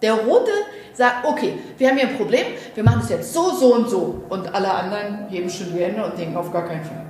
Der 0.03 0.15
Rote 0.15 0.51
sagt, 0.95 1.27
okay, 1.27 1.55
wir 1.77 1.89
haben 1.89 1.97
hier 1.97 2.09
ein 2.09 2.17
Problem, 2.17 2.47
wir 2.75 2.85
machen 2.85 3.01
es 3.03 3.11
jetzt 3.11 3.33
so, 3.33 3.51
so 3.51 3.75
und 3.75 3.89
so. 3.89 4.23
Und 4.29 4.53
alle 4.55 4.71
anderen 4.71 5.29
heben 5.29 5.49
schon 5.49 5.73
die 5.73 5.83
Hände 5.83 6.05
und 6.05 6.19
denken 6.19 6.37
auf 6.37 6.53
gar 6.53 6.67
keinen 6.67 6.85
Fall. 6.85 7.09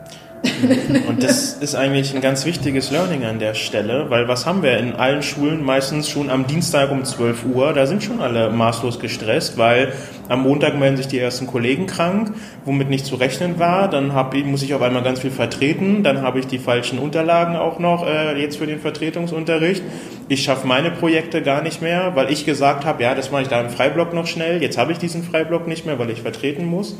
Und 1.08 1.22
das 1.22 1.54
ist 1.54 1.74
eigentlich 1.74 2.14
ein 2.14 2.20
ganz 2.20 2.44
wichtiges 2.44 2.90
Learning 2.90 3.24
an 3.24 3.38
der 3.38 3.54
Stelle, 3.54 4.08
weil 4.08 4.28
was 4.28 4.46
haben 4.46 4.62
wir 4.62 4.78
in 4.78 4.94
allen 4.94 5.22
Schulen 5.22 5.64
meistens 5.64 6.08
schon 6.08 6.30
am 6.30 6.46
Dienstag 6.46 6.90
um 6.90 7.04
12 7.04 7.44
Uhr? 7.46 7.72
Da 7.72 7.86
sind 7.86 8.02
schon 8.02 8.20
alle 8.20 8.50
maßlos 8.50 9.00
gestresst, 9.00 9.58
weil 9.58 9.92
am 10.28 10.42
Montag 10.42 10.78
melden 10.78 10.96
sich 10.96 11.08
die 11.08 11.18
ersten 11.18 11.46
Kollegen 11.46 11.86
krank, 11.86 12.32
womit 12.64 12.90
nicht 12.90 13.06
zu 13.06 13.16
rechnen 13.16 13.58
war. 13.58 13.88
Dann 13.88 14.12
hab, 14.14 14.34
ich- 14.34 14.44
muss 14.44 14.62
ich 14.62 14.74
auf 14.74 14.82
einmal 14.82 15.02
ganz 15.02 15.20
viel 15.20 15.30
vertreten. 15.30 16.02
Dann 16.02 16.22
habe 16.22 16.38
ich 16.38 16.46
die 16.46 16.58
falschen 16.58 16.98
Unterlagen 16.98 17.56
auch 17.56 17.78
noch 17.78 18.06
äh, 18.06 18.40
jetzt 18.40 18.58
für 18.58 18.66
den 18.66 18.80
Vertretungsunterricht. 18.80 19.82
Ich 20.28 20.42
schaffe 20.42 20.66
meine 20.66 20.90
Projekte 20.90 21.42
gar 21.42 21.62
nicht 21.62 21.80
mehr, 21.82 22.12
weil 22.14 22.30
ich 22.32 22.44
gesagt 22.44 22.84
habe, 22.84 23.02
ja, 23.02 23.14
das 23.14 23.30
mache 23.30 23.42
ich 23.42 23.48
da 23.48 23.60
im 23.60 23.70
Freiblock 23.70 24.12
noch 24.12 24.26
schnell. 24.26 24.62
Jetzt 24.62 24.78
habe 24.78 24.92
ich 24.92 24.98
diesen 24.98 25.22
Freiblock 25.22 25.66
nicht 25.66 25.86
mehr, 25.86 25.98
weil 25.98 26.10
ich 26.10 26.22
vertreten 26.22 26.66
muss. 26.66 26.98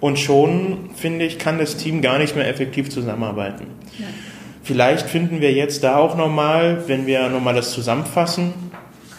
Und 0.00 0.18
schon, 0.18 0.90
finde 0.94 1.24
ich, 1.24 1.38
kann 1.40 1.58
das 1.58 1.76
Team 1.76 2.02
gar 2.02 2.18
nicht 2.18 2.36
mehr 2.36 2.48
effektiv 2.48 2.88
zusammenarbeiten. 2.88 3.66
Vielleicht 4.62 5.08
finden 5.08 5.40
wir 5.40 5.52
jetzt 5.52 5.82
da 5.82 5.96
auch 5.96 6.16
nochmal, 6.16 6.84
wenn 6.86 7.06
wir 7.06 7.28
nochmal 7.30 7.54
das 7.54 7.72
zusammenfassen, 7.72 8.52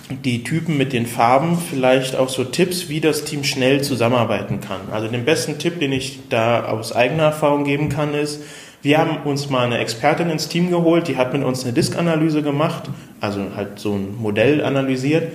die 0.10 0.44
Typen 0.44 0.78
mit 0.78 0.92
den 0.92 1.06
Farben, 1.06 1.58
vielleicht 1.58 2.16
auch 2.16 2.30
so 2.30 2.44
Tipps, 2.44 2.90
wie 2.90 3.00
das 3.00 3.26
Team 3.26 3.44
schnell 3.44 3.82
zusammenarbeiten 3.82 4.60
kann. 4.60 4.82
Also 4.92 5.08
den 5.08 5.24
besten 5.24 5.60
Tipp, 5.60 5.80
den 5.80 5.92
ich 5.92 6.20
da 6.30 6.66
aus 6.66 6.96
eigener 6.96 7.24
Erfahrung 7.24 7.64
geben 7.64 7.90
kann, 7.90 8.14
ist, 8.14 8.42
wir 8.82 8.98
haben 8.98 9.18
uns 9.26 9.50
mal 9.50 9.66
eine 9.66 9.78
Expertin 9.78 10.30
ins 10.30 10.48
Team 10.48 10.72
geholt, 10.72 11.08
die 11.08 11.18
hat 11.18 11.34
mit 11.34 11.44
uns 11.44 11.64
eine 11.64 11.74
Disk-Analyse 11.74 12.42
gemacht, 12.42 12.84
also 13.20 13.42
halt 13.56 13.78
so 13.78 13.94
ein 13.94 14.16
Modell 14.18 14.64
analysiert. 14.64 15.34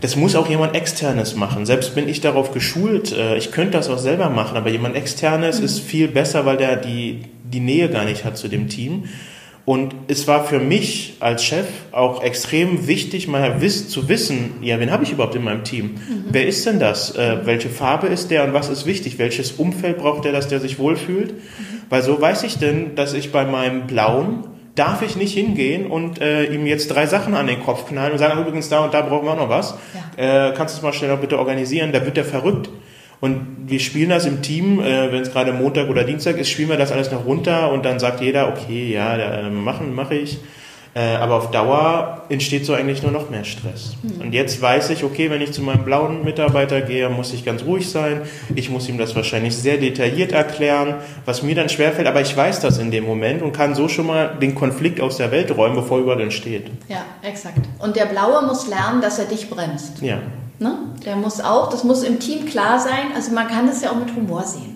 Das 0.00 0.16
muss 0.16 0.36
auch 0.36 0.48
jemand 0.48 0.74
Externes 0.74 1.36
machen. 1.36 1.66
Selbst 1.66 1.94
bin 1.94 2.08
ich 2.08 2.20
darauf 2.20 2.52
geschult, 2.52 3.12
äh, 3.12 3.36
ich 3.36 3.52
könnte 3.52 3.72
das 3.72 3.88
auch 3.88 3.98
selber 3.98 4.30
machen, 4.30 4.56
aber 4.56 4.70
jemand 4.70 4.96
Externes 4.96 5.60
ist 5.60 5.80
viel 5.80 6.08
besser, 6.08 6.46
weil 6.46 6.56
der 6.56 6.76
die, 6.76 7.22
die 7.44 7.60
Nähe 7.60 7.88
gar 7.88 8.04
nicht 8.04 8.24
hat 8.24 8.36
zu 8.36 8.48
dem 8.48 8.68
Team. 8.68 9.04
Und 9.64 9.94
es 10.08 10.28
war 10.28 10.44
für 10.44 10.58
mich 10.58 11.16
als 11.20 11.42
Chef 11.42 11.66
auch 11.90 12.22
extrem 12.22 12.86
wichtig, 12.86 13.28
mal 13.28 13.62
wiss, 13.62 13.88
zu 13.88 14.08
wissen, 14.10 14.56
ja, 14.60 14.78
wen 14.78 14.90
habe 14.90 15.04
ich 15.04 15.12
überhaupt 15.12 15.34
in 15.36 15.44
meinem 15.44 15.64
Team? 15.64 15.94
Wer 16.30 16.46
ist 16.46 16.66
denn 16.66 16.78
das? 16.78 17.16
Äh, 17.16 17.38
welche 17.44 17.70
Farbe 17.70 18.08
ist 18.08 18.30
der 18.30 18.44
und 18.44 18.52
was 18.52 18.68
ist 18.68 18.84
wichtig? 18.84 19.18
Welches 19.18 19.52
Umfeld 19.52 19.98
braucht 19.98 20.26
der, 20.26 20.32
dass 20.32 20.48
der 20.48 20.60
sich 20.60 20.78
wohlfühlt? 20.78 21.34
Weil 21.88 22.02
so 22.02 22.20
weiß 22.20 22.42
ich 22.42 22.58
denn, 22.58 22.94
dass 22.94 23.14
ich 23.14 23.32
bei 23.32 23.46
meinem 23.46 23.86
Blauen 23.86 24.44
darf 24.74 25.02
ich 25.02 25.16
nicht 25.16 25.34
hingehen 25.34 25.86
und 25.86 26.20
äh, 26.20 26.44
ihm 26.46 26.66
jetzt 26.66 26.88
drei 26.88 27.06
Sachen 27.06 27.34
an 27.34 27.46
den 27.46 27.62
Kopf 27.62 27.86
knallen 27.88 28.12
und 28.12 28.18
sagen, 28.18 28.40
übrigens, 28.40 28.68
da 28.68 28.84
und 28.84 28.92
da 28.92 29.02
brauchen 29.02 29.26
wir 29.26 29.32
auch 29.32 29.36
noch 29.36 29.48
was. 29.48 29.74
Äh, 30.16 30.52
kannst 30.56 30.74
du 30.74 30.78
es 30.78 30.82
mal 30.82 30.92
schneller 30.92 31.16
bitte 31.16 31.38
organisieren? 31.38 31.92
Da 31.92 32.04
wird 32.04 32.16
der 32.16 32.24
verrückt. 32.24 32.68
Und 33.24 33.70
wir 33.70 33.80
spielen 33.80 34.10
das 34.10 34.26
im 34.26 34.42
Team, 34.42 34.80
äh, 34.80 35.10
wenn 35.10 35.22
es 35.22 35.32
gerade 35.32 35.54
Montag 35.54 35.88
oder 35.88 36.04
Dienstag 36.04 36.36
ist, 36.36 36.50
spielen 36.50 36.68
wir 36.68 36.76
das 36.76 36.92
alles 36.92 37.10
noch 37.10 37.24
runter 37.24 37.72
und 37.72 37.82
dann 37.82 37.98
sagt 37.98 38.20
jeder, 38.20 38.50
okay, 38.50 38.92
ja, 38.92 39.16
da, 39.16 39.40
äh, 39.40 39.50
machen, 39.50 39.94
mache 39.94 40.14
ich. 40.14 40.40
Äh, 40.94 41.16
aber 41.16 41.36
auf 41.36 41.50
Dauer 41.50 42.24
entsteht 42.28 42.66
so 42.66 42.74
eigentlich 42.74 43.02
nur 43.02 43.12
noch 43.12 43.30
mehr 43.30 43.44
Stress. 43.44 43.96
Und 44.20 44.34
jetzt 44.34 44.60
weiß 44.60 44.90
ich, 44.90 45.04
okay, 45.04 45.30
wenn 45.30 45.40
ich 45.40 45.52
zu 45.52 45.62
meinem 45.62 45.86
blauen 45.86 46.22
Mitarbeiter 46.22 46.82
gehe, 46.82 47.08
muss 47.08 47.32
ich 47.32 47.46
ganz 47.46 47.64
ruhig 47.64 47.88
sein. 47.88 48.20
Ich 48.54 48.68
muss 48.68 48.90
ihm 48.90 48.98
das 48.98 49.16
wahrscheinlich 49.16 49.56
sehr 49.56 49.78
detailliert 49.78 50.32
erklären, 50.32 50.96
was 51.24 51.42
mir 51.42 51.54
dann 51.54 51.70
schwerfällt, 51.70 52.06
aber 52.06 52.20
ich 52.20 52.36
weiß 52.36 52.60
das 52.60 52.76
in 52.76 52.90
dem 52.90 53.04
Moment 53.04 53.40
und 53.40 53.52
kann 53.52 53.74
so 53.74 53.88
schon 53.88 54.06
mal 54.06 54.36
den 54.40 54.54
Konflikt 54.54 55.00
aus 55.00 55.16
der 55.16 55.30
Welt 55.30 55.56
räumen, 55.56 55.76
bevor 55.76 55.96
er 55.96 56.02
überhaupt 56.02 56.22
entsteht. 56.22 56.66
Ja, 56.88 57.06
exakt. 57.22 57.66
Und 57.78 57.96
der 57.96 58.04
Blaue 58.04 58.44
muss 58.46 58.68
lernen, 58.68 59.00
dass 59.00 59.18
er 59.18 59.24
dich 59.24 59.48
bremst. 59.48 60.02
Ja. 60.02 60.18
Ne? 60.58 60.76
Der 61.04 61.16
muss 61.16 61.40
auch, 61.40 61.68
das 61.70 61.84
muss 61.84 62.02
im 62.02 62.20
Team 62.20 62.46
klar 62.46 62.78
sein. 62.78 63.12
Also 63.14 63.32
man 63.32 63.48
kann 63.48 63.66
das 63.66 63.82
ja 63.82 63.90
auch 63.90 63.96
mit 63.96 64.14
Humor 64.14 64.44
sehen. 64.44 64.74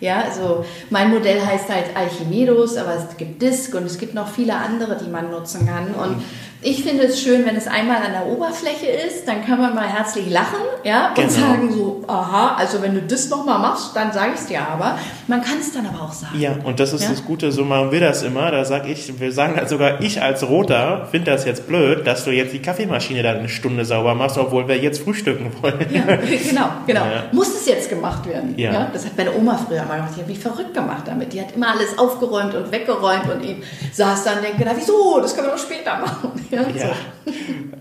Ja, 0.00 0.22
also 0.22 0.64
mein 0.88 1.10
Modell 1.10 1.44
heißt 1.44 1.68
halt 1.68 1.94
Alchimedos, 1.94 2.76
aber 2.78 2.94
es 2.94 3.16
gibt 3.18 3.42
Disk 3.42 3.74
und 3.74 3.84
es 3.84 3.98
gibt 3.98 4.14
noch 4.14 4.28
viele 4.28 4.54
andere, 4.54 4.96
die 4.96 5.10
man 5.10 5.30
nutzen 5.30 5.66
kann. 5.66 5.94
Und 5.94 6.22
Ich 6.62 6.82
finde 6.84 7.04
es 7.04 7.22
schön, 7.22 7.46
wenn 7.46 7.56
es 7.56 7.66
einmal 7.66 7.96
an 8.02 8.12
der 8.12 8.26
Oberfläche 8.26 8.84
ist, 8.86 9.26
dann 9.26 9.42
kann 9.46 9.58
man 9.58 9.74
mal 9.74 9.86
herzlich 9.88 10.28
lachen, 10.28 10.58
ja, 10.84 11.08
und 11.08 11.14
Genau. 11.16 11.30
sagen 11.30 11.72
so, 11.72 12.04
aha, 12.06 12.54
also 12.56 12.82
wenn 12.82 12.94
du 12.94 13.00
das 13.00 13.30
nochmal 13.30 13.58
machst, 13.58 13.96
dann 13.96 14.12
sage 14.12 14.32
ich 14.34 14.40
es 14.40 14.46
dir 14.46 14.60
aber. 14.60 14.98
Man 15.26 15.40
kann 15.42 15.58
es 15.58 15.72
dann 15.72 15.86
aber 15.86 16.02
auch 16.04 16.12
sagen. 16.12 16.38
Ja, 16.38 16.56
und 16.64 16.78
das 16.78 16.92
ist 16.92 17.04
Ja? 17.04 17.10
das 17.10 17.24
Gute, 17.24 17.50
so 17.50 17.64
machen 17.64 17.90
wir 17.92 18.00
das 18.00 18.22
immer. 18.22 18.50
Da 18.50 18.66
sag 18.66 18.86
ich, 18.86 19.18
wir 19.18 19.32
sagen 19.32 19.56
halt 19.56 19.70
sogar, 19.70 20.02
ich 20.02 20.20
als 20.20 20.46
Roter 20.46 21.08
finde 21.10 21.30
das 21.30 21.46
jetzt 21.46 21.66
blöd, 21.66 22.06
dass 22.06 22.24
du 22.26 22.30
jetzt 22.30 22.52
die 22.52 22.60
Kaffeemaschine 22.60 23.22
dann 23.22 23.38
eine 23.38 23.48
Stunde 23.48 23.86
sauber 23.86 24.14
machst, 24.14 24.36
obwohl 24.36 24.68
wir 24.68 24.76
jetzt 24.76 25.02
frühstücken 25.02 25.50
wollen. 25.62 25.86
Ja, 25.90 26.02
genau, 26.16 26.66
genau. 26.86 27.00
Ja. 27.06 27.24
Muss 27.32 27.48
es 27.54 27.64
jetzt 27.66 27.88
gemacht 27.88 28.26
werden? 28.28 28.52
Ja. 28.58 28.88
Das 28.92 29.06
hat 29.06 29.16
meine 29.16 29.34
Oma 29.34 29.58
früher 29.66 29.84
mal 29.84 29.96
gemacht. 29.96 30.12
Die 30.16 30.20
hat 30.20 30.28
mich 30.28 30.38
verrückt 30.38 30.74
gemacht 30.74 31.04
damit. 31.06 31.32
Die 31.32 31.40
hat 31.40 31.52
immer 31.56 31.68
alles 31.70 31.96
aufgeräumt 31.98 32.54
und 32.54 32.70
weggeräumt 32.70 33.30
und 33.34 33.42
ich 33.44 33.56
saß 33.94 34.24
dann 34.24 34.36
und 34.38 34.44
denke, 34.44 34.62
na 34.66 34.72
wieso? 34.76 35.20
Das 35.22 35.34
können 35.34 35.46
wir 35.48 35.52
doch 35.52 35.58
später 35.58 35.96
machen. 36.00 36.32
Ja, 36.50 36.62
Ja. 36.62 36.66
So. 37.26 37.32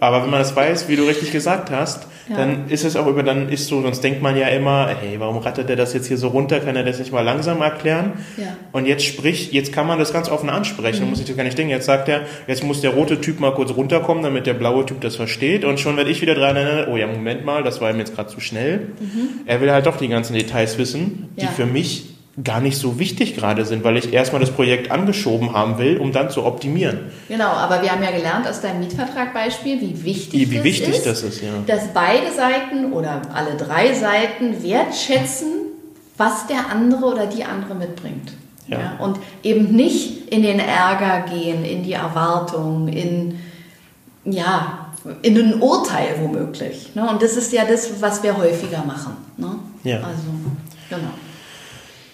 Aber 0.02 0.24
wenn 0.24 0.30
man 0.30 0.40
das 0.40 0.56
weiß, 0.56 0.88
wie 0.88 0.96
du 0.96 1.04
richtig 1.04 1.32
gesagt 1.32 1.72
hast, 1.72 2.08
Ja. 2.30 2.38
dann 2.38 2.70
ist 2.70 2.86
es 2.86 2.96
auch 2.96 3.08
über, 3.08 3.22
dann 3.24 3.50
ist 3.50 3.68
so, 3.68 3.82
sonst 3.82 4.02
denkt 4.04 4.22
man 4.22 4.38
ja 4.38 4.48
immer, 4.48 4.88
hey, 5.02 5.20
warum 5.20 5.38
rattert 5.40 5.68
der 5.68 5.76
das 5.76 5.94
jetzt 5.94 6.08
hier 6.08 6.18
so 6.18 6.28
runter? 6.30 6.60
Kann 6.60 6.76
er 6.76 6.84
das 6.84 7.00
nicht 7.00 7.12
mal 7.12 7.22
langsam 7.22 7.62
erklären? 7.62 8.14
Ja. 8.38 8.44
Mhm. 8.46 8.50
Und 8.72 8.86
jetzt 8.86 9.04
sprich, 9.04 9.52
jetzt 9.52 9.74
kann 9.74 9.88
man 9.88 9.98
das 10.00 10.14
ganz 10.14 10.30
offen 10.30 10.50
ansprechen. 10.50 11.02
Dann 11.02 11.10
muss 11.10 11.20
ich 11.20 11.26
das 11.26 11.36
gar 11.36 11.44
nicht 11.44 11.58
denken. 11.58 11.72
Jetzt 11.72 11.86
sagt 11.88 12.08
er, 12.08 12.22
jetzt 12.48 12.64
muss 12.64 12.80
der 12.82 12.92
rote 12.92 13.20
Typ 13.20 13.40
mal 13.40 13.52
kurz 13.54 13.72
runterkommen, 13.72 14.24
damit 14.24 14.46
der 14.46 14.54
blaue 14.54 14.86
Typ 14.86 15.02
das 15.02 15.16
versteht. 15.18 15.66
Und 15.66 15.80
schon 15.80 15.98
werde 15.98 16.12
ich 16.12 16.22
wieder 16.22 16.36
dran 16.36 16.56
erinnern, 16.56 16.88
oh 16.92 16.96
ja, 16.98 17.08
Moment 17.08 17.44
mal, 17.44 17.64
das 17.64 17.82
war 17.82 17.90
ihm 17.92 17.98
jetzt 18.00 18.16
gerade 18.16 18.30
zu 18.30 18.40
schnell. 18.40 18.90
Er 19.48 19.60
will 19.62 19.72
halt 19.72 19.86
doch 19.86 19.98
die 19.98 20.08
ganzen 20.08 20.34
Details 20.34 20.78
wissen, 20.78 21.30
die 21.36 21.42
Mhm. 21.42 21.48
Ja. 21.48 21.52
für 21.52 21.66
mich 21.66 22.06
gar 22.44 22.62
nicht 22.62 22.78
so 22.78 23.00
wichtig 23.00 23.36
gerade 23.36 23.66
sind, 23.66 23.84
weil 23.84 23.98
ich 23.98 24.14
erstmal 24.14 24.40
das 24.40 24.52
Projekt 24.52 24.92
angeschoben 24.92 25.54
haben 25.54 25.78
will, 25.78 25.98
um 25.98 26.12
dann 26.12 26.30
zu 26.30 26.46
optimieren. 26.46 27.12
Genau, 27.28 27.50
aber 27.50 27.82
wir 27.82 27.92
haben 27.92 28.04
ja 28.04 28.12
gelernt 28.12 28.48
aus 28.48 28.62
deinem 28.62 28.80
Mietvertragbeispiel, 28.82 29.82
wie 29.82 30.04
wichtig, 30.04 30.50
Wie 30.50 30.56
das 30.56 30.64
wichtig 30.64 30.96
ist, 30.96 31.06
das 31.06 31.24
ist, 31.24 31.42
ja. 31.42 31.50
dass 31.66 31.94
beide 31.94 32.32
Seiten 32.32 32.94
oder 32.94 33.22
alle 33.34 33.56
drei 33.58 33.94
Seiten 33.94 34.64
wertschätzen, 34.64 35.48
was 36.18 36.48
der 36.48 36.70
andere 36.72 37.06
oder 37.06 37.26
die 37.26 37.44
andere 37.44 37.76
mitbringt. 37.76 38.34
Ja. 38.68 38.98
und 39.00 39.18
eben 39.42 39.76
nicht 39.76 40.32
in 40.32 40.44
den 40.44 40.60
Ärger 40.60 41.26
gehen, 41.28 41.66
in 41.66 41.82
die 41.82 41.94
Erwartung, 41.94 42.88
in, 42.88 43.40
ja, 44.26 44.92
in 45.24 45.38
ein 45.40 45.60
Urteil 45.60 46.16
womöglich. 46.20 46.94
Ne? 46.94 47.10
Und 47.10 47.22
das 47.22 47.36
ist 47.36 47.52
ja 47.52 47.66
das, 47.66 48.00
was 48.00 48.22
wir 48.22 48.38
häufiger 48.38 48.84
machen. 48.86 49.14
Ne? 49.38 49.56
Ja. 49.84 49.98
Also, 49.98 50.28
genau. 50.88 51.10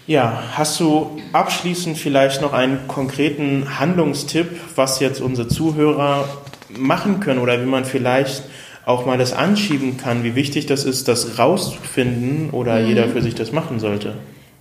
Ja, 0.07 0.43
hast 0.53 0.79
du 0.79 1.19
abschließend 1.33 1.97
vielleicht 1.97 2.41
noch 2.41 2.53
einen 2.53 2.87
konkreten 2.87 3.79
Handlungstipp, 3.79 4.47
was 4.75 4.99
jetzt 4.99 5.19
unsere 5.19 5.47
Zuhörer 5.47 6.29
machen 6.77 7.19
können 7.21 7.39
oder 7.39 7.59
wie 7.59 7.65
man 7.65 7.85
vielleicht 7.85 8.43
auch 8.85 9.07
mal 9.07 9.17
das 9.17 9.33
anschieben 9.33 9.97
kann, 9.97 10.23
wie 10.23 10.35
wichtig 10.35 10.67
das 10.67 10.83
ist, 10.83 11.07
das 11.07 11.39
rauszufinden 11.39 12.51
oder 12.51 12.79
jeder 12.79 13.07
für 13.07 13.23
sich 13.23 13.33
das 13.33 13.51
machen 13.51 13.79
sollte? 13.79 14.13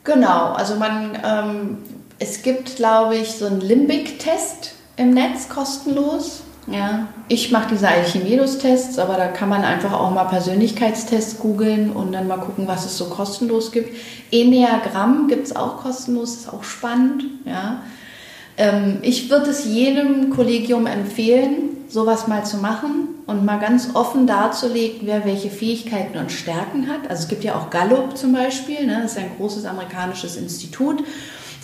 Genau, 0.04 0.52
also 0.52 0.76
man, 0.76 1.18
ähm, 1.22 1.78
es 2.18 2.42
gibt, 2.42 2.76
glaube 2.76 3.16
ich, 3.16 3.33
so 3.33 3.46
einen 3.46 3.61
Limbic-Test 3.61 4.74
im 4.96 5.11
Netz, 5.11 5.50
kostenlos. 5.50 6.42
Ja, 6.66 7.09
ich 7.29 7.50
mache 7.50 7.68
diese 7.72 7.88
Alchimedus-Tests, 7.88 8.98
aber 8.98 9.16
da 9.16 9.27
kann 9.29 9.50
man 9.50 9.64
einfach 9.64 9.92
auch 9.92 10.11
mal 10.11 10.24
Persönlichkeitstests 10.24 11.38
googeln 11.38 11.90
und 11.90 12.12
dann 12.12 12.27
mal 12.27 12.38
gucken, 12.38 12.66
was 12.66 12.87
es 12.87 12.96
so 12.96 13.07
kostenlos 13.07 13.70
gibt. 13.70 13.94
Enneagramm 14.33 15.29
gibt 15.29 15.46
es 15.46 15.57
auch 15.57 15.83
kostenlos, 15.83 16.35
ist 16.35 16.53
auch 16.53 16.64
spannend. 16.64 17.24
Ja. 17.44 17.83
Ähm, 18.57 18.98
ich 19.03 19.29
würde 19.29 19.50
es 19.50 19.66
jedem 19.66 20.31
Kollegium 20.31 20.87
empfehlen, 20.87 21.85
sowas 21.88 22.29
mal 22.29 22.44
zu 22.44 22.57
machen 22.57 23.09
und 23.27 23.44
mal 23.44 23.59
ganz 23.59 23.90
offen 23.94 24.27
darzulegen, 24.27 25.00
wer 25.03 25.24
welche 25.27 25.50
Fähigkeiten 25.50 26.16
und 26.18 26.33
Stärken 26.33 26.88
hat. 26.88 27.11
Also 27.11 27.24
es 27.24 27.29
gibt 27.29 27.44
ja 27.44 27.57
auch 27.57 27.70
Gallup 27.70 28.16
zum 28.16 28.33
Beispiel, 28.33 28.87
ne? 28.87 29.00
das 29.03 29.12
ist 29.12 29.18
ein 29.18 29.33
großes 29.37 29.66
amerikanisches 29.66 30.37
Institut, 30.37 31.05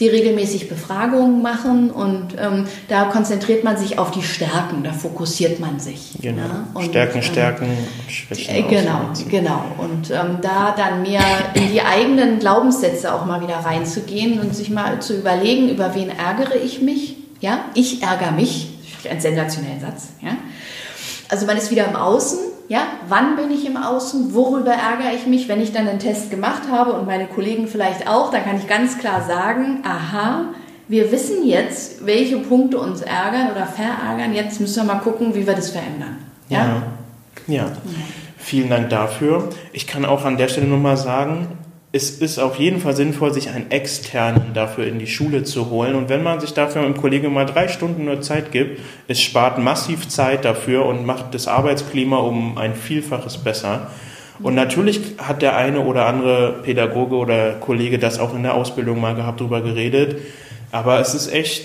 die 0.01 0.09
regelmäßig 0.09 0.69
Befragungen 0.69 1.43
machen 1.43 1.91
und 1.91 2.35
ähm, 2.39 2.67
da 2.89 3.05
konzentriert 3.05 3.65
man 3.65 3.77
sich 3.77 3.99
auf 3.99 4.11
die 4.11 4.23
Stärken, 4.23 4.83
da 4.83 4.93
fokussiert 4.93 5.61
man 5.61 5.79
sich. 5.79 6.13
Genau. 6.21 6.43
ne? 6.43 6.67
Und, 6.73 6.85
Stärken, 6.87 7.19
ähm, 7.19 7.23
Stärken, 7.23 7.67
Schwächen. 8.09 8.55
äh, 8.55 8.63
Genau, 8.63 9.01
genau. 9.29 9.65
Und 9.77 10.11
ähm, 10.11 10.39
da 10.41 10.75
dann 10.75 11.03
mehr 11.03 11.21
in 11.55 11.71
die 11.71 11.83
eigenen 11.83 12.39
Glaubenssätze 12.39 13.15
auch 13.15 13.27
mal 13.27 13.43
wieder 13.43 13.57
reinzugehen 13.57 14.41
und 14.41 14.57
sich 14.57 14.71
mal 14.71 15.01
zu 15.01 15.19
überlegen, 15.19 15.69
über 15.69 15.95
wen 15.95 16.09
ärgere 16.09 16.57
ich 16.57 16.81
mich? 16.81 17.17
Ja, 17.41 17.67
ich 17.75 18.03
ärgere 18.03 18.33
mich. 18.33 18.69
Ein 19.09 19.21
sensationeller 19.21 19.81
Satz. 19.81 20.09
Ja. 20.23 20.33
Also 21.29 21.47
man 21.47 21.57
ist 21.57 21.71
wieder 21.71 21.87
im 21.87 21.97
Außen. 21.97 22.39
Ja, 22.71 22.83
wann 23.09 23.35
bin 23.35 23.51
ich 23.51 23.67
im 23.67 23.77
Außen? 23.77 24.33
Worüber 24.33 24.71
ärgere 24.71 25.13
ich 25.13 25.27
mich? 25.27 25.49
Wenn 25.49 25.61
ich 25.61 25.73
dann 25.73 25.89
einen 25.89 25.99
Test 25.99 26.31
gemacht 26.31 26.63
habe 26.71 26.93
und 26.93 27.05
meine 27.05 27.27
Kollegen 27.27 27.67
vielleicht 27.67 28.09
auch, 28.09 28.31
dann 28.31 28.45
kann 28.45 28.59
ich 28.59 28.69
ganz 28.69 28.97
klar 28.97 29.23
sagen, 29.23 29.81
aha, 29.83 30.55
wir 30.87 31.11
wissen 31.11 31.45
jetzt, 31.45 32.07
welche 32.07 32.37
Punkte 32.37 32.79
uns 32.79 33.01
ärgern 33.01 33.51
oder 33.51 33.67
verärgern. 33.67 34.33
Jetzt 34.33 34.61
müssen 34.61 34.87
wir 34.87 34.95
mal 34.95 35.01
gucken, 35.01 35.35
wie 35.35 35.49
wir 35.49 35.55
das 35.55 35.71
verändern. 35.71 36.19
Ja. 36.49 36.83
ja. 37.49 37.73
Vielen 38.39 38.71
Dank 38.71 38.89
dafür. 38.91 39.49
Ich 39.73 39.89
kann 39.89 40.05
auch 40.05 40.25
an 40.25 40.37
der 40.37 40.47
Stelle 40.47 40.69
nur 40.69 40.79
mal 40.79 40.97
sagen, 40.97 41.49
es 41.93 42.11
ist 42.11 42.39
auf 42.39 42.57
jeden 42.57 42.81
Fall 42.81 42.95
sinnvoll, 42.95 43.35
sich 43.35 43.51
einen 43.51 43.71
externen 43.73 44.55
dafür 44.55 44.87
in 44.87 45.01
die 45.01 45.09
Schule 45.09 45.43
zu 45.43 45.71
holen. 45.71 45.97
Und 45.97 46.09
wenn 46.09 46.23
man 46.23 46.39
sich 46.39 46.55
dafür 46.55 46.83
mit 46.83 46.97
dem 46.97 47.01
Kollegen 47.01 47.33
mal 47.33 47.47
drei 47.47 47.67
Stunden 47.67 48.05
nur 48.05 48.21
Zeit 48.21 48.53
gibt, 48.53 48.81
es 49.09 49.21
spart 49.21 49.59
massiv 49.59 50.09
Zeit 50.09 50.45
dafür 50.45 50.87
und 50.87 51.05
macht 51.05 51.35
das 51.35 51.49
Arbeitsklima 51.49 52.19
um 52.19 52.59
ein 52.59 52.77
Vielfaches 52.77 53.39
besser. 53.39 53.89
Und 54.41 54.55
natürlich 54.55 55.01
hat 55.19 55.43
der 55.43 55.57
eine 55.57 55.81
oder 55.81 56.07
andere 56.07 56.61
Pädagoge 56.63 57.17
oder 57.17 57.53
Kollege 57.55 57.99
das 57.99 58.21
auch 58.21 58.35
in 58.35 58.45
der 58.45 58.55
Ausbildung 58.55 59.01
mal 59.01 59.17
gehabt, 59.17 59.41
drüber 59.41 59.61
geredet. 59.61 60.17
Aber 60.71 61.01
es 61.01 61.15
ist 61.15 61.33
echt, 61.33 61.65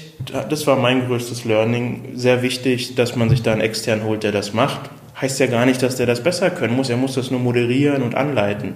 das 0.50 0.66
war 0.66 0.76
mein 0.76 1.06
größtes 1.06 1.46
Learning, 1.46 2.14
sehr 2.16 2.42
wichtig, 2.42 2.96
dass 2.96 3.16
man 3.16 3.30
sich 3.30 3.44
da 3.44 3.52
einen 3.52 3.62
extern 3.62 4.04
holt, 4.04 4.24
der 4.24 4.32
das 4.32 4.54
macht. 4.54 4.90
Heißt 5.22 5.40
ja 5.40 5.46
gar 5.46 5.68
nicht, 5.68 5.84
dass 5.84 5.96
der 5.96 6.08
das 6.08 6.24
besser 6.24 6.50
können 6.50 6.76
muss. 6.76 6.90
Er 6.90 6.98
muss 6.98 7.14
das 7.14 7.30
nur 7.30 7.40
moderieren 7.40 8.02
und 8.02 8.16
anleiten. 8.16 8.76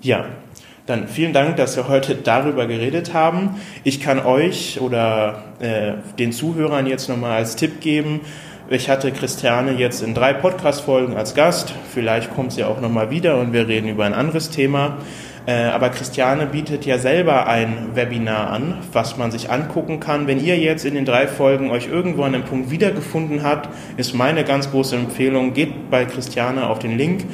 Ja, 0.00 0.26
dann 0.88 1.06
vielen 1.06 1.34
Dank, 1.34 1.56
dass 1.56 1.76
wir 1.76 1.88
heute 1.88 2.14
darüber 2.14 2.66
geredet 2.66 3.12
haben. 3.12 3.56
Ich 3.84 4.00
kann 4.00 4.24
euch 4.24 4.80
oder 4.80 5.42
äh, 5.60 5.92
den 6.18 6.32
Zuhörern 6.32 6.86
jetzt 6.86 7.08
nochmal 7.10 7.36
als 7.36 7.56
Tipp 7.56 7.80
geben. 7.80 8.22
Ich 8.70 8.88
hatte 8.88 9.12
Christiane 9.12 9.72
jetzt 9.72 10.02
in 10.02 10.14
drei 10.14 10.32
Podcast-Folgen 10.32 11.16
als 11.16 11.34
Gast. 11.34 11.74
Vielleicht 11.92 12.34
kommt 12.34 12.52
sie 12.52 12.64
auch 12.64 12.80
nochmal 12.80 13.10
wieder 13.10 13.38
und 13.38 13.52
wir 13.52 13.68
reden 13.68 13.88
über 13.88 14.06
ein 14.06 14.14
anderes 14.14 14.48
Thema. 14.48 14.98
Äh, 15.46 15.64
aber 15.64 15.90
Christiane 15.90 16.46
bietet 16.46 16.86
ja 16.86 16.96
selber 16.96 17.46
ein 17.46 17.90
Webinar 17.94 18.50
an, 18.50 18.78
was 18.92 19.18
man 19.18 19.30
sich 19.30 19.50
angucken 19.50 20.00
kann. 20.00 20.26
Wenn 20.26 20.42
ihr 20.42 20.58
jetzt 20.58 20.86
in 20.86 20.94
den 20.94 21.04
drei 21.04 21.26
Folgen 21.26 21.70
euch 21.70 21.88
irgendwo 21.88 22.22
an 22.22 22.34
einem 22.34 22.44
Punkt 22.44 22.70
wiedergefunden 22.70 23.42
habt, 23.42 23.68
ist 23.98 24.14
meine 24.14 24.44
ganz 24.44 24.70
große 24.70 24.96
Empfehlung, 24.96 25.52
geht 25.52 25.90
bei 25.90 26.06
Christiane 26.06 26.66
auf 26.66 26.78
den 26.78 26.96
Link 26.96 27.24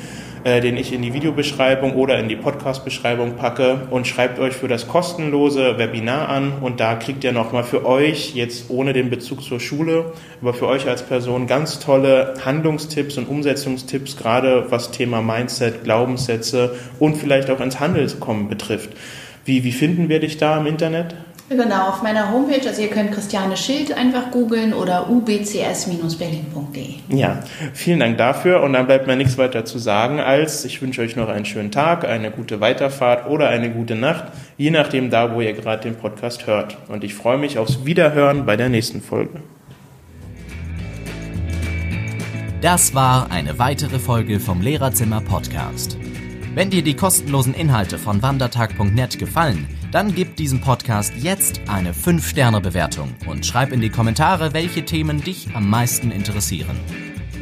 äh, 0.45 0.61
den 0.61 0.77
ich 0.77 0.93
in 0.93 1.03
die 1.03 1.15
Videobeschreibung 1.15 1.95
oder 1.95 2.19
in 2.19 2.29
die 2.29 2.37
Podcast-Beschreibung 2.37 3.37
packe 3.37 3.89
und 3.91 4.07
schreibt 4.07 4.39
euch 4.39 4.53
für 4.53 4.69
das 4.69 4.87
kostenlose 4.87 5.79
Webinar 5.79 6.29
an 6.29 6.53
und 6.61 6.81
da 6.81 6.95
kriegt 6.95 7.25
ihr 7.25 7.33
nochmal 7.33 7.65
für 7.65 7.87
euch, 7.87 8.35
jetzt 8.35 8.71
ohne 8.71 8.93
den 8.93 9.11
Bezug 9.11 9.43
zur 9.43 9.59
Schule, 9.59 10.13
aber 10.41 10.55
für 10.55 10.69
euch 10.69 10.87
als 10.87 11.03
Person 11.03 11.47
ganz 11.47 11.81
tolle 11.81 12.35
Handlungstipps 12.45 13.19
und 13.19 13.29
Umsetzungstipps, 13.29 14.17
gerade 14.17 14.67
was 14.71 14.91
Thema 14.91 15.23
Mindset, 15.23 15.85
Glaubenssätze 15.85 16.77
und 16.99 17.17
vielleicht 17.17 17.51
auch 17.51 17.61
ins 17.61 17.81
Handelskommen 17.81 18.49
betrifft. 18.49 18.91
Wie, 19.45 19.65
wie 19.65 19.73
finden 19.73 20.09
wir 20.09 20.21
dich 20.21 20.37
da 20.37 20.59
im 20.59 20.67
Internet? 20.67 21.15
Genau, 21.57 21.89
auf 21.89 22.03
meiner 22.03 22.31
Homepage, 22.33 22.67
also 22.67 22.83
ihr 22.83 22.89
könnt 22.89 23.13
Christiane 23.13 23.57
Schild 23.57 23.97
einfach 23.97 24.31
googeln 24.33 24.75
oder 24.75 25.09
ubcs-berlin.de. 25.09 26.95
Ja, 27.09 27.41
vielen 27.73 28.01
Dank 28.01 28.19
dafür 28.19 28.63
und 28.63 28.73
dann 28.73 28.87
bleibt 28.87 29.07
mir 29.07 29.15
nichts 29.15 29.39
weiter 29.39 29.65
zu 29.65 29.79
sagen, 29.79 30.19
als 30.21 30.65
ich 30.65 30.83
wünsche 30.83 31.01
euch 31.03 31.15
noch 31.17 31.29
einen 31.29 31.45
schönen 31.45 31.71
Tag, 31.71 32.05
eine 32.05 32.33
gute 32.33 32.61
Weiterfahrt 32.61 33.29
oder 33.29 33.49
eine 33.49 33.71
gute 33.71 33.95
Nacht, 33.95 34.25
je 34.57 34.71
nachdem 34.71 35.11
da, 35.11 35.33
wo 35.35 35.41
ihr 35.41 35.53
gerade 35.53 35.83
den 35.83 35.95
Podcast 35.95 36.47
hört. 36.47 36.77
Und 36.89 37.05
ich 37.05 37.15
freue 37.15 37.39
mich 37.39 37.59
aufs 37.59 37.85
Wiederhören 37.85 38.45
bei 38.47 38.57
der 38.57 38.69
nächsten 38.69 39.01
Folge. 39.01 39.41
Das 42.61 42.95
war 42.95 43.31
eine 43.31 43.59
weitere 43.59 43.99
Folge 43.99 44.41
vom 44.41 44.61
Lehrerzimmer 44.61 45.21
Podcast. 45.21 45.99
Wenn 46.55 46.71
dir 46.71 46.83
die 46.83 46.95
kostenlosen 46.95 47.53
Inhalte 47.53 47.99
von 47.99 48.23
wandertag.net 48.23 49.19
gefallen, 49.19 49.69
dann 49.95 50.13
gib 50.13 50.35
diesem 50.35 50.61
Podcast 50.61 51.15
jetzt 51.17 51.61
eine 51.69 51.93
5-Sterne-Bewertung 51.93 53.15
und 53.29 53.47
schreib 53.47 53.71
in 53.71 53.81
die 53.81 53.91
Kommentare, 53.91 54.53
welche 54.53 54.85
Themen 54.85 55.23
dich 55.23 55.55
am 55.55 55.71
meisten 55.71 56.11
interessieren. 56.11 56.77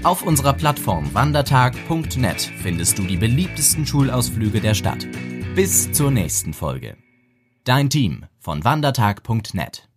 Auf 0.02 0.22
unserer 0.22 0.52
Plattform 0.52 1.14
wandertag.net 1.14 2.52
findest 2.58 2.98
du 2.98 3.04
die 3.04 3.16
beliebtesten 3.16 3.86
Schulausflüge 3.86 4.60
der 4.60 4.74
Stadt. 4.74 5.06
Bis 5.54 5.92
zur 5.92 6.10
nächsten 6.10 6.52
Folge. 6.52 6.98
Dein 7.64 7.88
Team 7.88 8.26
von 8.38 8.62
wandertag.net 8.64 9.88